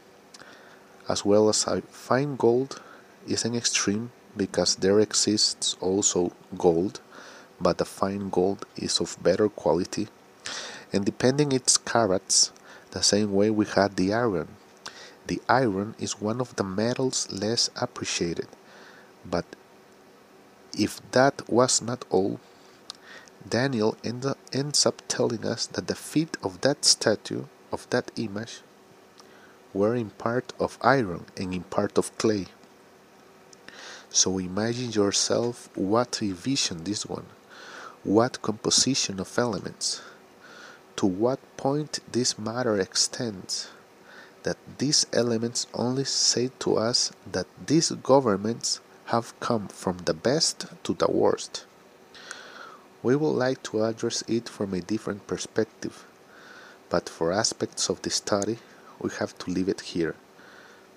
[1.08, 2.80] As well as fine gold
[3.26, 7.00] is an extreme because there exists also gold,
[7.60, 10.08] but the fine gold is of better quality,
[10.92, 12.52] and depending its carats,
[12.90, 14.48] the same way we had the iron.
[15.26, 18.48] The iron is one of the metals less appreciated,
[19.24, 19.44] but
[20.76, 22.40] if that was not all,
[23.48, 28.60] Daniel ends up telling us that the feet of that statue, of that image,
[29.74, 32.46] were in part of iron and in part of clay.
[34.10, 37.26] So imagine yourself what vision this one,
[38.04, 40.02] what composition of elements.
[40.96, 43.70] to what point this matter extends,
[44.44, 50.66] that these elements only say to us that these governments have come from the best
[50.84, 51.64] to the worst.
[53.02, 56.06] We would like to address it from a different perspective,
[56.88, 58.58] but for aspects of the study,
[59.00, 60.14] we have to leave it here,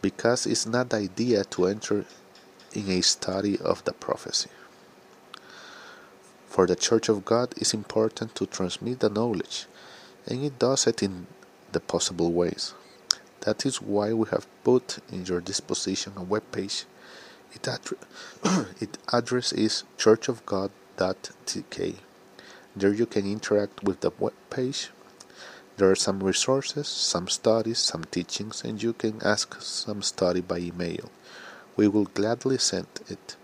[0.04, 2.06] because it's not the idea to enter
[2.74, 4.50] in a study of the prophecy.
[6.48, 9.66] For the Church of God, it's important to transmit the knowledge,
[10.28, 11.26] and it does it in
[11.72, 12.76] the possible ways.
[13.42, 16.86] That is why we have put in your disposition a web page.
[17.54, 17.68] It,
[18.82, 19.84] its address is
[20.96, 21.96] churchofgod.tk.
[22.76, 24.90] There you can interact with the web page.
[25.78, 30.60] There are some resources, some studies, some teachings, and you can ask some study by
[30.60, 31.12] email.
[31.76, 33.36] We will gladly send it.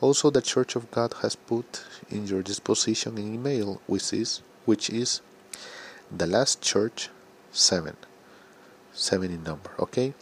[0.00, 4.88] Also, the Church of God has put in your disposition an email, which is, which
[4.90, 5.20] is
[6.10, 7.10] the last church
[7.50, 7.96] 7
[8.92, 10.14] 7 in number okay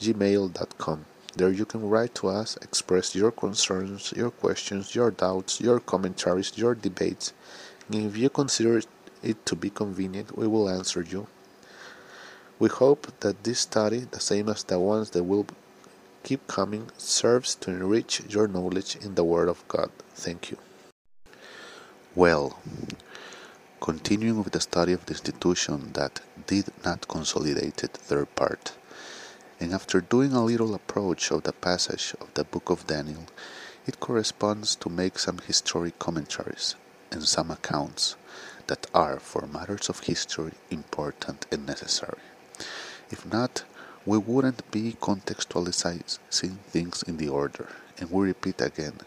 [0.00, 1.04] gmail.com
[1.36, 6.56] there you can write to us express your concerns your questions your doubts your commentaries
[6.56, 7.32] your debates.
[7.88, 8.82] And if you consider
[9.22, 11.26] it to be convenient we will answer you.
[12.58, 15.46] We hope that this study the same as the ones that will
[16.22, 19.90] keep coming serves to enrich your knowledge in the word of god.
[20.14, 20.58] Thank you.
[22.14, 22.58] Well
[23.82, 27.78] continuing with the study of the institution that did not consolidate
[28.08, 28.74] their part.
[29.62, 33.26] And after doing a little approach of the passage of the book of Daniel,
[33.86, 36.74] it corresponds to make some historic commentaries
[37.12, 38.16] and some accounts
[38.66, 42.24] that are, for matters of history, important and necessary.
[43.08, 43.62] If not,
[44.04, 47.68] we wouldn't be contextualizing things in the order.
[47.98, 48.98] And we repeat again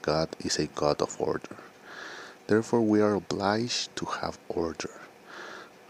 [0.00, 1.58] God is a God of order.
[2.46, 5.02] Therefore, we are obliged to have order.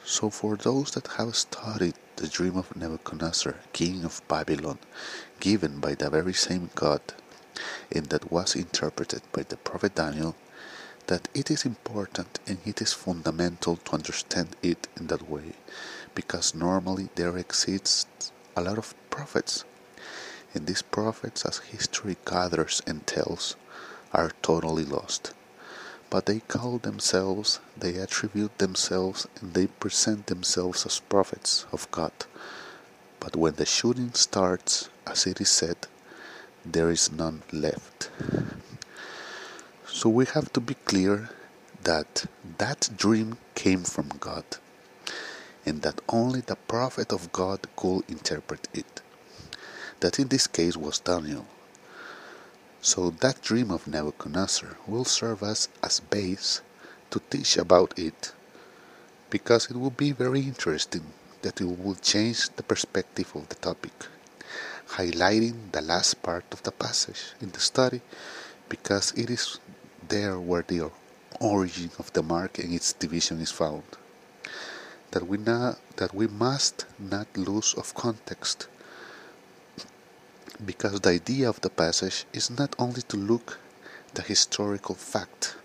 [0.05, 4.79] So, for those that have studied the dream of Nebuchadnezzar, king of Babylon,
[5.41, 7.01] given by the very same God,
[7.91, 10.35] and that was interpreted by the prophet Daniel,
[11.07, 15.53] that it is important and it is fundamental to understand it in that way,
[16.15, 19.65] because normally there exists a lot of prophets,
[20.55, 23.57] and these prophets, as history gathers and tells,
[24.12, 25.35] are totally lost
[26.15, 32.12] but they call themselves, they attribute themselves, and they present themselves as prophets of God.
[33.19, 35.77] But when the shooting starts, as it is said,
[36.65, 38.11] there is none left.
[39.89, 41.31] So we have to be clear
[41.83, 42.27] that
[42.59, 44.45] that dream came from God,
[45.67, 49.01] and that only the prophet of God could interpret it.
[49.99, 51.47] That in this case was Daniel.
[52.85, 56.61] So that dream of Nebuchadnezzar will serve us as base
[57.09, 58.35] to teach about it
[59.30, 63.95] because it will be very interesting that it will change the perspective of the topic,
[64.87, 68.03] highlighting the last part of the passage in the study
[68.68, 69.59] because it is
[70.07, 70.91] there where the
[71.41, 73.85] origin of the mark and its division is found.
[75.12, 78.68] That we, not, that we must not lose of context
[80.65, 83.59] because the idea of the passage is not only to look
[84.15, 85.57] the historical fact,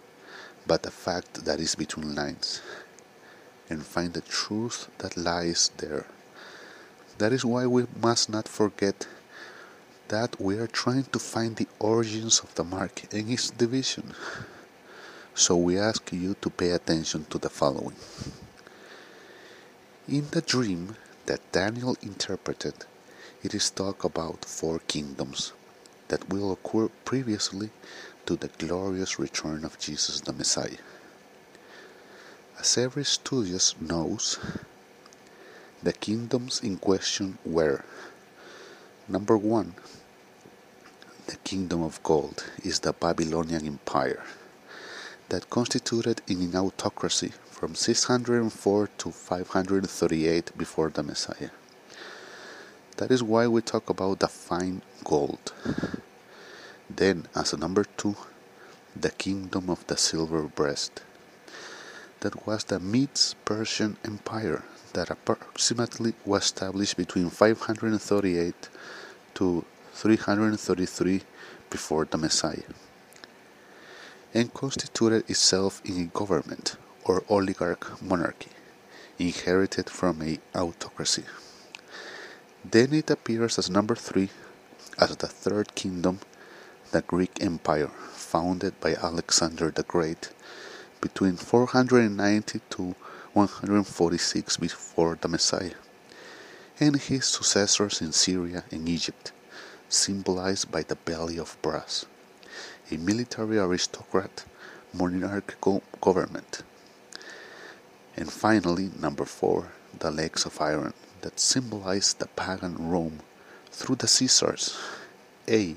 [0.65, 2.61] but the fact that is between lines,
[3.69, 6.05] and find the truth that lies there.
[7.17, 9.07] That is why we must not forget
[10.07, 14.13] that we are trying to find the origins of the mark and its division.
[15.35, 17.95] So we ask you to pay attention to the following.
[20.07, 20.95] In the dream
[21.27, 22.85] that Daniel interpreted,
[23.41, 25.53] it is talk about four kingdoms
[26.09, 27.69] that will occur previously
[28.25, 30.83] to the glorious return of Jesus the Messiah.
[32.59, 34.37] As every studious knows,
[35.81, 37.85] the kingdoms in question were
[39.07, 39.75] number one,
[41.27, 44.23] the kingdom of gold is the Babylonian Empire
[45.29, 51.51] that constituted in an autocracy from 604 to 538 before the Messiah.
[52.99, 55.53] That is why we talk about the fine gold.
[56.89, 58.17] Then, as a number two,
[58.93, 61.01] the kingdom of the silver breast.
[62.19, 68.67] That was the Medes Persian Empire that approximately was established between 538
[69.35, 71.21] to 333
[71.69, 72.73] before the Messiah
[74.33, 76.75] and constituted itself in a government
[77.05, 78.51] or oligarch monarchy
[79.17, 81.23] inherited from a autocracy.
[82.71, 84.29] Then it appears as number three
[84.99, 86.19] as the third kingdom,
[86.91, 90.29] the Greek Empire, founded by Alexander the Great
[91.01, 92.95] between 490 to
[93.33, 95.79] 146 before the Messiah,
[96.79, 99.31] and his successors in Syria and Egypt,
[99.87, 102.05] symbolized by the belly of brass,
[102.91, 104.45] a military aristocrat
[104.93, 106.61] monarchical government.
[108.15, 113.19] And finally, number four, the legs of iron that symbolized the pagan Rome
[113.71, 114.77] through the Caesars,
[115.47, 115.75] a,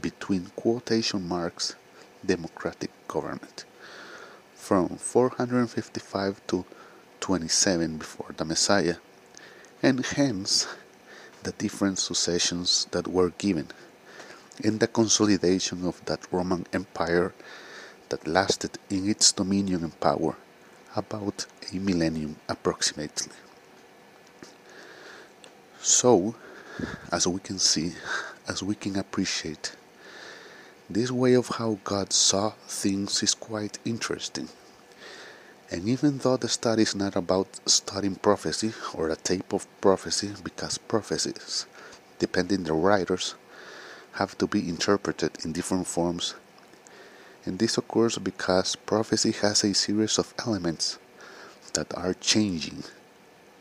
[0.00, 1.74] between quotation marks,
[2.24, 3.64] democratic government.
[4.54, 6.64] From 455 to
[7.20, 8.96] 27 before the Messiah,
[9.82, 10.66] and hence
[11.42, 13.68] the different successions that were given
[14.60, 17.32] in the consolidation of that Roman Empire
[18.08, 20.36] that lasted in its dominion and power
[20.96, 23.32] about a millennium approximately.
[25.80, 26.34] So,
[27.12, 27.94] as we can see,
[28.48, 29.76] as we can appreciate,
[30.90, 34.48] this way of how God saw things is quite interesting.
[35.70, 40.32] And even though the study is not about studying prophecy or a tape of prophecy,
[40.42, 41.66] because prophecies,
[42.18, 43.34] depending the writers,
[44.12, 46.34] have to be interpreted in different forms.
[47.44, 50.98] And this occurs because prophecy has a series of elements
[51.74, 52.82] that are changing.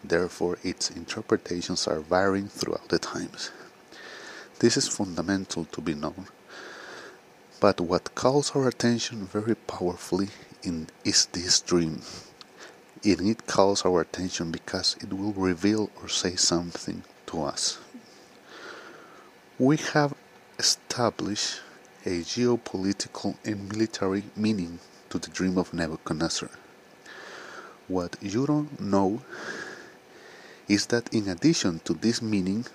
[0.04, 3.52] Therefore, its interpretations are varying throughout the times.
[4.60, 6.28] This is fundamental to be known.
[7.60, 10.30] But what calls our attention very powerfully
[10.64, 12.02] in, is this dream.
[13.04, 17.80] And it calls our attention because it will reveal or say something to us.
[19.60, 20.14] We have
[20.60, 21.62] established
[22.06, 24.80] a geopolitical and military meaning
[25.10, 26.50] to the dream of Nebuchadnezzar.
[27.88, 29.22] What you don't know
[30.68, 32.66] is that in addition to this meaning,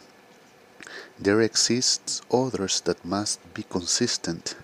[1.19, 4.55] there exists others that must be consistent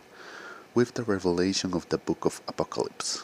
[0.74, 3.22] with the revelation of the book of Apocalypse.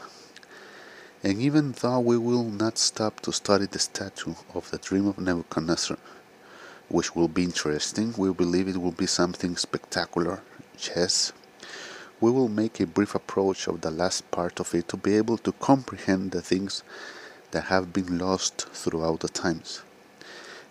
[1.23, 5.19] And even though we will not stop to study the statue of the dream of
[5.19, 5.97] Nebuchadnezzar,
[6.89, 10.43] which will be interesting, we believe it will be something spectacular,
[10.95, 11.33] yes,
[12.21, 15.39] we will make a brief approach of the last part of it to be able
[15.39, 16.83] to comprehend the things
[17.53, 19.83] that have been lost throughout the times,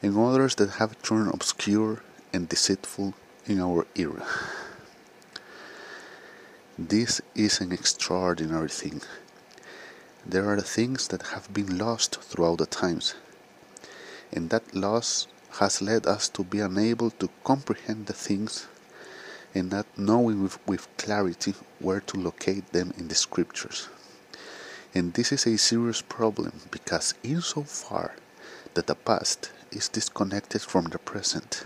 [0.03, 3.13] and others that have turned obscure and deceitful
[3.45, 4.25] in our era.
[6.77, 9.01] This is an extraordinary thing.
[10.25, 13.15] There are things that have been lost throughout the times,
[14.31, 15.27] and that loss
[15.59, 18.67] has led us to be unable to comprehend the things
[19.55, 23.87] and not knowing with, with clarity where to locate them in the scriptures.
[24.95, 28.15] And this is a serious problem because, insofar
[28.73, 31.65] that the past is disconnected from the present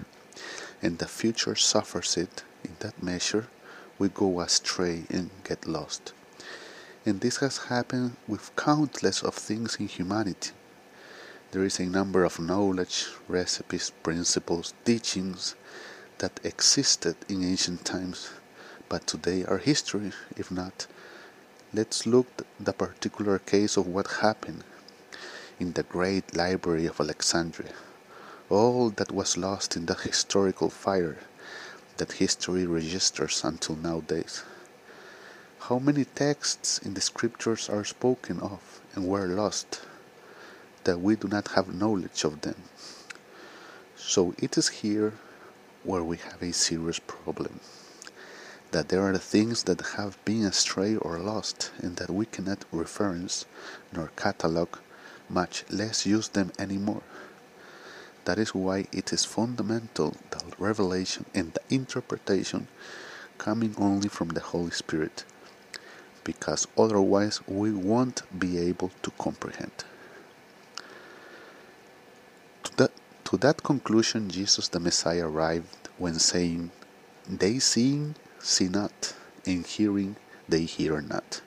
[0.82, 3.47] and the future suffers it in that measure,
[3.97, 6.14] we go astray and get lost.
[7.05, 10.51] And this has happened with countless of things in humanity.
[11.51, 15.55] There is a number of knowledge, recipes, principles, teachings
[16.18, 18.30] that existed in ancient times,
[18.89, 20.88] but today are history, if not.
[21.74, 24.64] Let's look at the particular case of what happened
[25.60, 27.74] in the great library of Alexandria.
[28.50, 31.18] All that was lost in the historical fire
[31.98, 34.43] that history registers until nowadays.
[35.60, 39.82] How many texts in the scriptures are spoken of and were lost
[40.86, 42.64] that we do not have knowledge of them?
[43.98, 45.16] So it is here
[45.84, 47.60] where we have a serious problem.
[48.72, 53.45] That there are things that have been astray or lost and that we cannot reference
[53.91, 54.78] nor catalog,
[55.28, 57.04] much less use them anymore.
[58.28, 62.68] That is why it is fundamental the revelation and the interpretation
[63.38, 65.24] coming only from the Holy Spirit,
[66.26, 69.86] because otherwise we won't be able to comprehend.
[72.66, 72.92] To that,
[73.24, 76.72] to that conclusion, Jesus the Messiah arrived when saying,
[77.30, 79.16] They seeing, see not,
[79.46, 80.18] and hearing,
[80.50, 81.40] they hear not.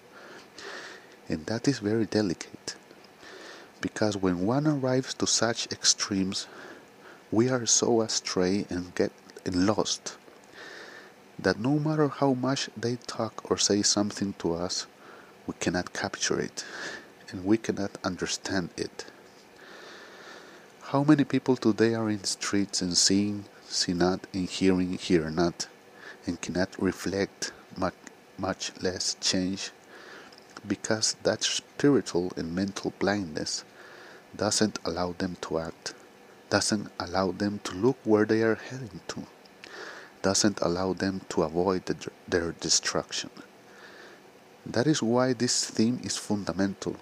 [1.28, 2.74] And that is very delicate,
[3.82, 6.46] because when one arrives to such extremes,
[7.32, 9.12] we are so astray and get
[9.46, 10.16] lost
[11.38, 14.86] that no matter how much they talk or say something to us,
[15.46, 16.64] we cannot capture it
[17.30, 19.06] and we cannot understand it.
[20.82, 25.68] How many people today are in streets and seeing, see not, and hearing, hear not,
[26.26, 27.94] and cannot reflect, much,
[28.36, 29.70] much less change,
[30.66, 33.64] because that spiritual and mental blindness
[34.36, 35.94] doesn't allow them to act
[36.50, 39.24] doesn't allow them to look where they are heading to,
[40.22, 41.96] doesn't allow them to avoid the,
[42.28, 43.30] their destruction.
[44.66, 46.96] That is why this theme is fundamental,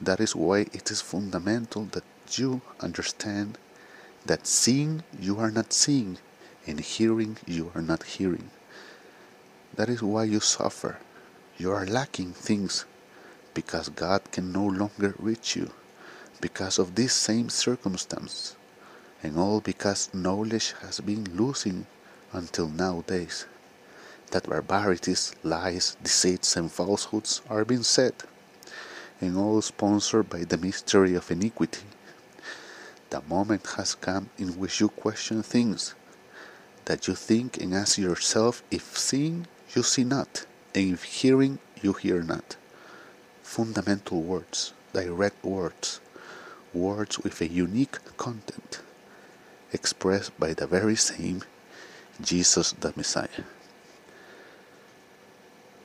[0.00, 2.04] that is why it is fundamental that
[2.38, 3.58] you understand
[4.24, 6.18] that seeing you are not seeing
[6.66, 8.50] and hearing you are not hearing.
[9.74, 10.98] That is why you suffer.
[11.58, 12.84] You are lacking things
[13.54, 15.70] because God can no longer reach you
[16.40, 18.56] because of this same circumstance,
[19.22, 21.86] and all because knowledge has been losing
[22.32, 23.46] until nowadays.
[24.30, 28.14] That barbarities, lies, deceits, and falsehoods are being said,
[29.20, 31.86] and all sponsored by the mystery of iniquity.
[33.10, 35.94] The moment has come in which you question things
[36.84, 41.92] that you think and ask yourself if seeing you see not, and if hearing you
[41.92, 42.56] hear not.
[43.42, 46.00] Fundamental words, direct words,
[46.72, 48.80] words with a unique content,
[49.72, 51.42] expressed by the very same
[52.20, 53.44] Jesus the Messiah.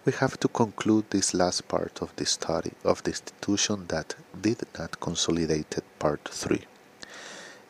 [0.04, 4.62] we have to conclude this last part of the study of the institution that did
[4.78, 6.62] not consolidate part 3.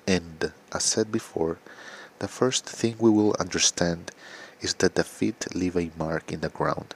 [0.07, 1.59] And as said before,
[2.19, 4.11] the first thing we will understand
[4.65, 6.95] is that the feet leave a mark in the ground,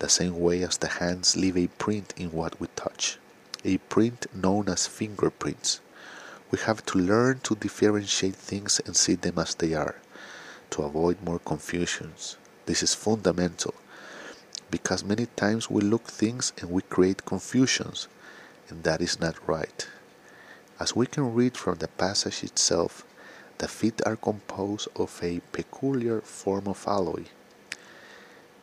[0.00, 3.18] the same way as the hands leave a print in what we touch,
[3.64, 5.80] a print known as fingerprints.
[6.50, 9.94] We have to learn to differentiate things and see them as they are,
[10.70, 12.36] to avoid more confusions.
[12.66, 13.74] This is fundamental
[14.68, 18.08] because many times we look things and we create confusions,
[18.68, 19.86] and that is not right.
[20.80, 23.04] As we can read from the passage itself,
[23.58, 27.24] the feet are composed of a peculiar form of alloy,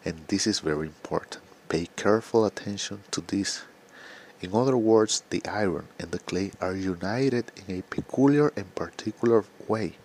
[0.05, 1.41] and this is very important.
[1.69, 3.63] Pay careful attention to this.
[4.41, 9.45] In other words, the iron and the clay are united in a peculiar and particular
[9.67, 9.95] way,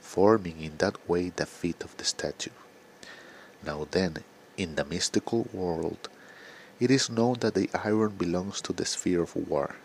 [0.00, 2.50] forming in that way the feet of the statue.
[3.64, 4.18] Now then,
[4.56, 6.08] in the mystical world,
[6.78, 9.76] it is known that the iron belongs to the sphere of war.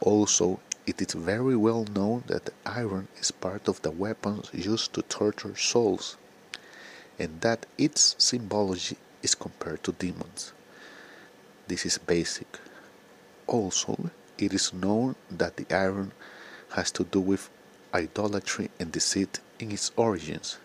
[0.00, 5.02] Also, it is very well known that iron is part of the weapons used to
[5.02, 6.16] torture souls,
[7.18, 10.52] and that its symbology is compared to demons.
[11.68, 12.58] This is basic.
[13.46, 16.12] Also, it is known that the iron
[16.70, 17.50] has to do with
[17.92, 20.58] idolatry and deceit in its origins,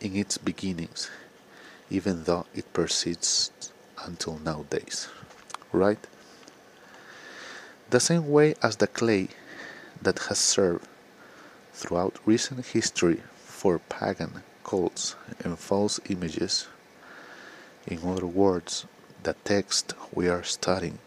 [0.00, 1.10] in its beginnings,
[1.90, 3.72] even though it persists
[4.04, 5.08] until nowadays.
[5.72, 5.98] Right?
[7.94, 9.28] The same way as the clay
[10.02, 10.88] that has served
[11.72, 15.14] throughout recent history for pagan cults
[15.44, 16.66] and false images.
[17.86, 18.86] In other words,
[19.22, 20.98] the text we are studying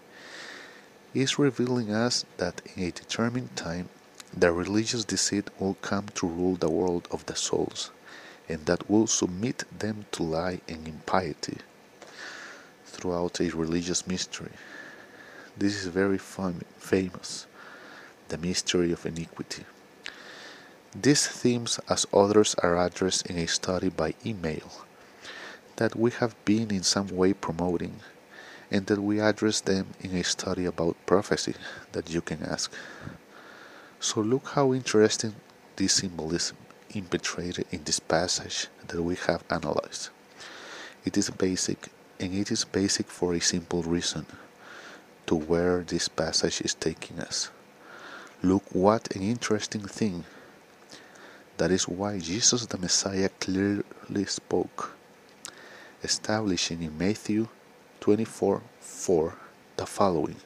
[1.13, 3.89] is revealing us that in a determined time
[4.33, 7.91] the religious deceit will come to rule the world of the souls
[8.47, 11.57] and that will submit them to lie and impiety
[12.85, 14.53] throughout a religious mystery.
[15.59, 17.47] This is very fam- famous,
[18.27, 19.65] the mystery of iniquity.
[20.93, 24.85] These themes, as others, are addressed in a study by email
[25.77, 28.01] that we have been in some way promoting,
[28.69, 31.55] and that we address them in a study about prophecy
[31.91, 32.71] that you can ask.
[33.99, 35.33] So, look how interesting
[35.75, 36.57] this symbolism
[36.91, 40.09] impetrated in this passage that we have analyzed.
[41.03, 41.87] It is basic,
[42.19, 44.27] and it is basic for a simple reason
[45.27, 47.51] to where this passage is taking us.
[48.41, 50.23] Look what an interesting thing.
[51.57, 54.95] That is why Jesus the Messiah clearly spoke,
[56.03, 57.47] establishing in Matthew
[57.99, 59.35] 24 4
[59.75, 60.37] the following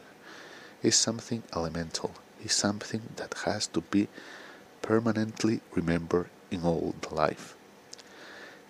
[0.83, 2.11] is something elemental.
[2.43, 4.07] is something that has to be
[4.81, 7.55] permanently remembered in all life.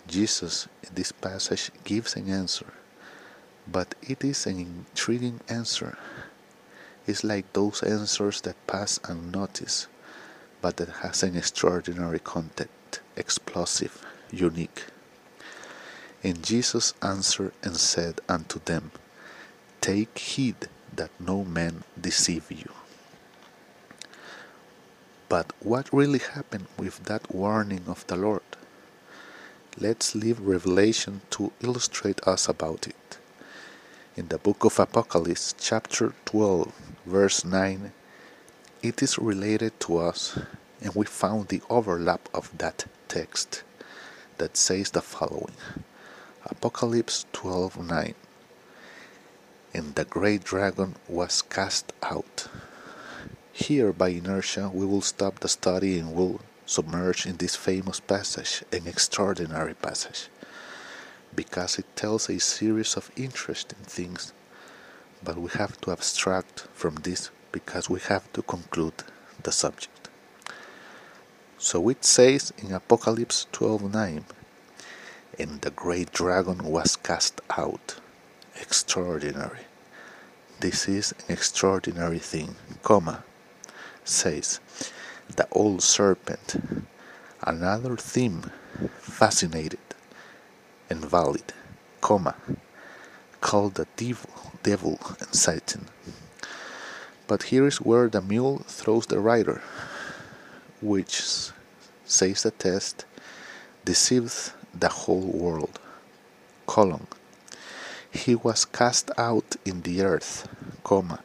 [0.08, 2.74] Jesus in this passage gives an answer,
[3.68, 5.98] but it is an intriguing answer.
[7.08, 9.88] It's like those answers that pass unnoticed,
[10.62, 14.86] but that has an extraordinary content, explosive, unique.
[16.24, 18.92] And Jesus answered and said unto them,
[19.82, 22.72] Take heed that no man deceive you.
[25.30, 28.44] But what really happened with that warning of the Lord?
[29.80, 33.18] Let's leave Revelation to illustrate us about it.
[34.18, 36.74] In the book of Apocalypse, chapter 12,
[37.06, 37.94] verse 9,
[38.84, 40.38] it is related to us,
[40.82, 43.64] and we found the overlap of that text
[44.38, 45.56] that says the following
[46.46, 48.14] Apocalypse 12 9.
[49.74, 52.50] And the great dragon was cast out.
[53.54, 58.66] Here, by inertia, we will stop the study and will submerge in this famous passage,
[58.74, 60.28] an extraordinary passage,
[61.36, 64.34] because it tells a series of interesting things,
[65.24, 69.04] but we have to abstract from this because we have to conclude
[69.44, 70.10] the subject.
[71.58, 74.26] So it says in Apocalypse 12:9,
[75.40, 77.96] and the great dragon was cast out.
[78.60, 79.66] Extraordinary.
[80.60, 83.24] This is an extraordinary thing, comma,
[84.04, 84.60] says
[85.36, 86.56] the old serpent,
[87.42, 88.52] another theme,
[89.00, 89.80] fascinated
[90.92, 91.54] and valid,
[92.02, 92.36] comma,
[93.40, 95.86] called the devil, devil and Satan.
[97.28, 99.62] But here is where the mule throws the rider,
[100.82, 101.14] which,
[102.04, 103.06] says the test,
[103.86, 105.80] deceives the whole world.
[106.68, 107.08] Colon.
[108.12, 110.50] He was cast out in the earth,
[110.84, 111.20] comma,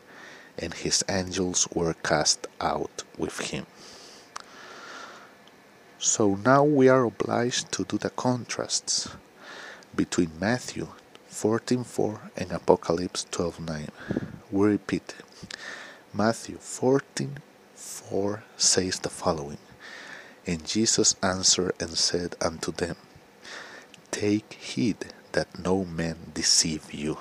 [0.57, 3.67] and his angels were cast out with him.
[5.99, 9.09] So now we are obliged to do the contrasts
[9.97, 10.89] between Matthew
[11.31, 13.91] 14:4 and Apocalypse 12:9.
[14.51, 15.15] We repeat.
[16.13, 19.59] Matthew 14:4 says the following:
[20.47, 22.97] And Jesus answered and said unto them,
[24.11, 27.19] Take heed that no man deceive you.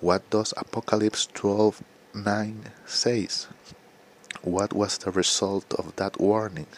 [0.00, 3.48] What does Apocalypse 12:9 says?
[4.42, 6.68] What was the result of that warning?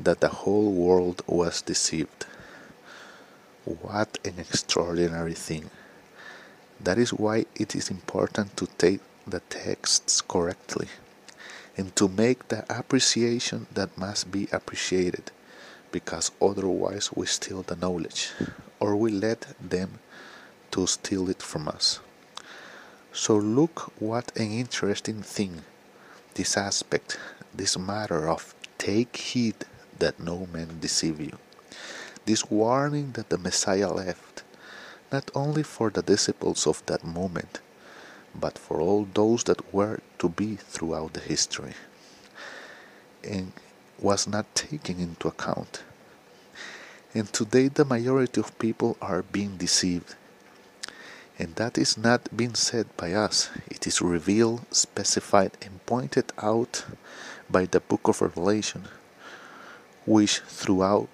[0.00, 2.26] that the whole world was deceived.
[3.70, 5.70] What an extraordinary thing!
[6.80, 10.88] That is why it is important to take the texts correctly
[11.76, 15.30] and to make the appreciation that must be appreciated,
[15.92, 18.32] because otherwise we steal the knowledge
[18.80, 20.00] or we let them
[20.72, 22.00] to steal it from us.
[23.12, 25.62] So look what an interesting thing
[26.34, 27.20] this aspect,
[27.54, 29.64] this matter of take heed
[30.00, 31.38] that no man deceive you.
[32.26, 34.42] This warning that the Messiah left,
[35.10, 37.60] not only for the disciples of that moment,
[38.34, 41.74] but for all those that were to be throughout the history,
[43.24, 43.52] and
[43.98, 45.82] was not taken into account.
[47.14, 50.14] And today, the majority of people are being deceived.
[51.38, 56.84] And that is not being said by us, it is revealed, specified, and pointed out
[57.50, 58.84] by the book of Revelation
[60.06, 61.08] which throughout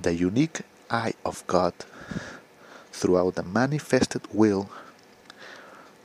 [0.00, 1.74] the unique eye of God,
[2.92, 4.70] throughout the manifested will,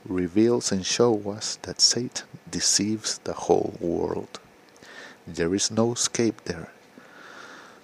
[0.04, 4.40] reveals and shows us that Satan deceives the whole world.
[5.26, 6.70] There is no escape there.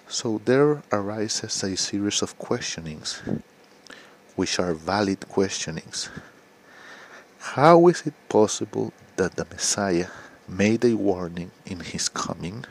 [0.07, 3.21] So there arises a series of questionings,
[4.35, 6.09] which are valid questionings.
[7.39, 10.07] How is it possible that the Messiah
[10.47, 12.65] made a warning in his coming?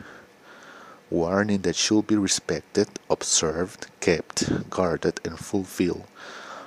[1.09, 6.05] Warning that should be respected, observed, kept, guarded, and fulfilled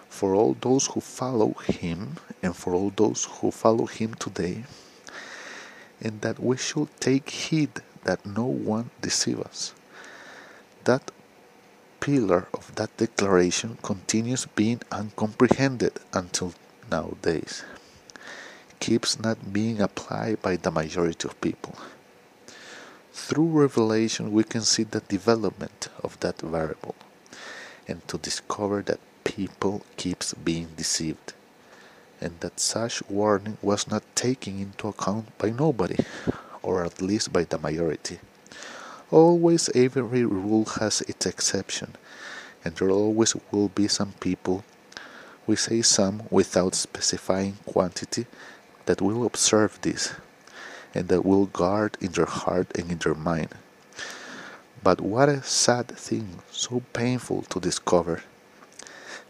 [0.09, 4.65] for all those who follow him and for all those who follow him today,
[6.01, 7.71] and that we should take heed
[8.05, 9.73] that no one deceive us.
[10.85, 11.11] That
[12.01, 16.55] pillar of that declaration continues being uncomprehended until
[16.91, 17.63] nowadays,
[18.81, 21.77] keeps not being applied by the majority of people.
[23.27, 26.97] Through revelation, we can see the development of that variable
[27.87, 31.35] and to discover that people keeps being deceived
[32.21, 36.05] and that such warning was not taken into account by nobody
[36.63, 38.19] or at least by the majority.
[39.13, 41.95] Always every rule has its exception
[42.65, 44.65] and there always will be some people
[45.47, 48.27] we say some without specifying quantity
[48.87, 50.15] that will observe this
[50.95, 53.55] and that will guard in your heart and in your mind.
[54.83, 58.23] But what a sad thing, so painful to discover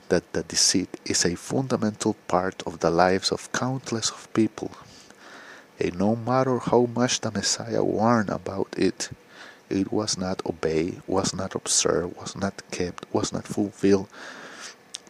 [0.09, 4.71] that the deceit is a fundamental part of the lives of countless of people.
[5.79, 9.11] And no matter how much the Messiah warned about it,
[9.71, 14.09] it was not obeyed, was not observed, was not kept, was not fulfilled,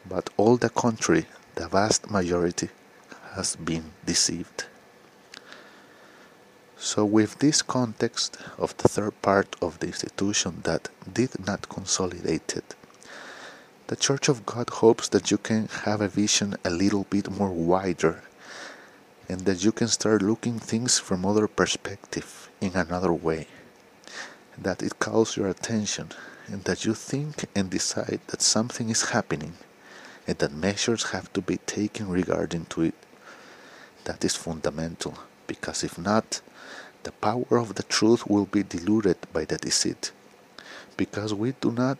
[0.09, 2.69] but all the country, the vast majority,
[3.35, 4.67] has been deceived.
[6.83, 12.57] So, with this context of the third part of the institution that did not consolidate
[12.57, 12.75] it,
[13.89, 17.51] the Church of God hopes that you can have a vision a little bit more
[17.51, 18.23] wider
[19.29, 23.47] and that you can start looking things from other perspective in another way
[24.57, 26.09] that it calls your attention
[26.47, 29.53] and that you think and decide that something is happening
[30.27, 32.95] and that measures have to be taken regarding to it.
[34.05, 36.41] That is fundamental because if not,
[37.03, 40.13] the power of the truth will be diluted by the deceit
[40.97, 41.99] because we do not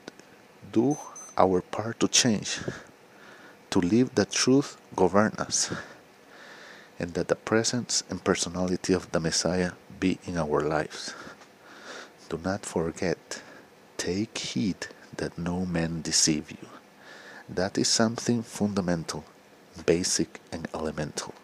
[0.73, 0.97] do
[1.39, 2.61] our part to change,
[3.71, 5.73] to leave the truth govern us,
[6.99, 11.15] and that the presence and personality of the Messiah be in our lives.
[12.29, 13.41] Do not forget,
[13.97, 16.69] take heed that no man deceive you.
[17.49, 19.25] That is something fundamental,
[19.87, 21.35] basic, and elemental.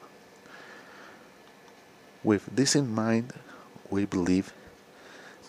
[2.23, 3.33] With this in mind,
[3.91, 4.53] we believe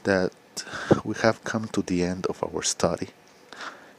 [0.04, 0.32] that
[1.04, 3.10] we have come to the end of our study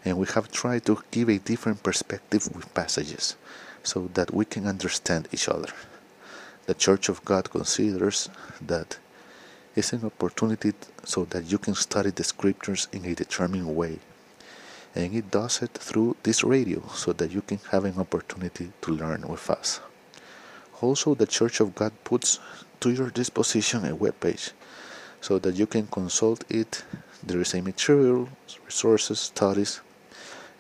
[0.05, 3.37] and we have tried to give a different perspective with passages
[3.83, 5.73] so that we can understand each other.
[6.67, 8.29] The Church of God considers
[8.61, 8.99] that
[9.75, 10.73] it's an opportunity
[11.05, 13.99] so that you can study the scriptures in a determined way.
[14.95, 18.91] And it does it through this radio so that you can have an opportunity to
[18.91, 19.81] learn with us.
[20.81, 22.41] Also, the Church of God puts
[22.81, 24.53] to your disposition a web page
[25.21, 26.83] so that you can consult it.
[27.23, 28.29] There is a material,
[28.65, 29.81] resources, studies,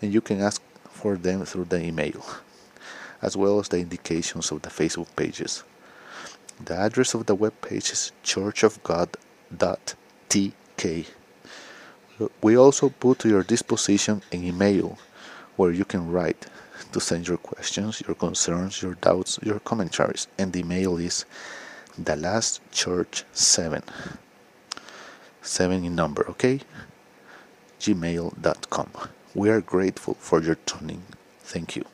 [0.03, 0.61] and you can ask
[0.91, 2.25] for them through the email,
[3.23, 5.63] as well as the indications of the Facebook pages.
[6.65, 11.07] The address of the web page is churchofgod.tk.
[12.43, 14.99] We also put to your disposition an email
[15.57, 16.49] where you can write
[16.93, 20.27] to send your questions, your concerns, your doubts, your commentaries.
[20.37, 21.25] And the email is
[22.05, 23.83] the last church 7.
[25.43, 26.61] 7 in number, okay?
[27.81, 28.91] gmail.com.
[29.35, 31.03] We are grateful for your tuning.
[31.41, 31.85] Thank you.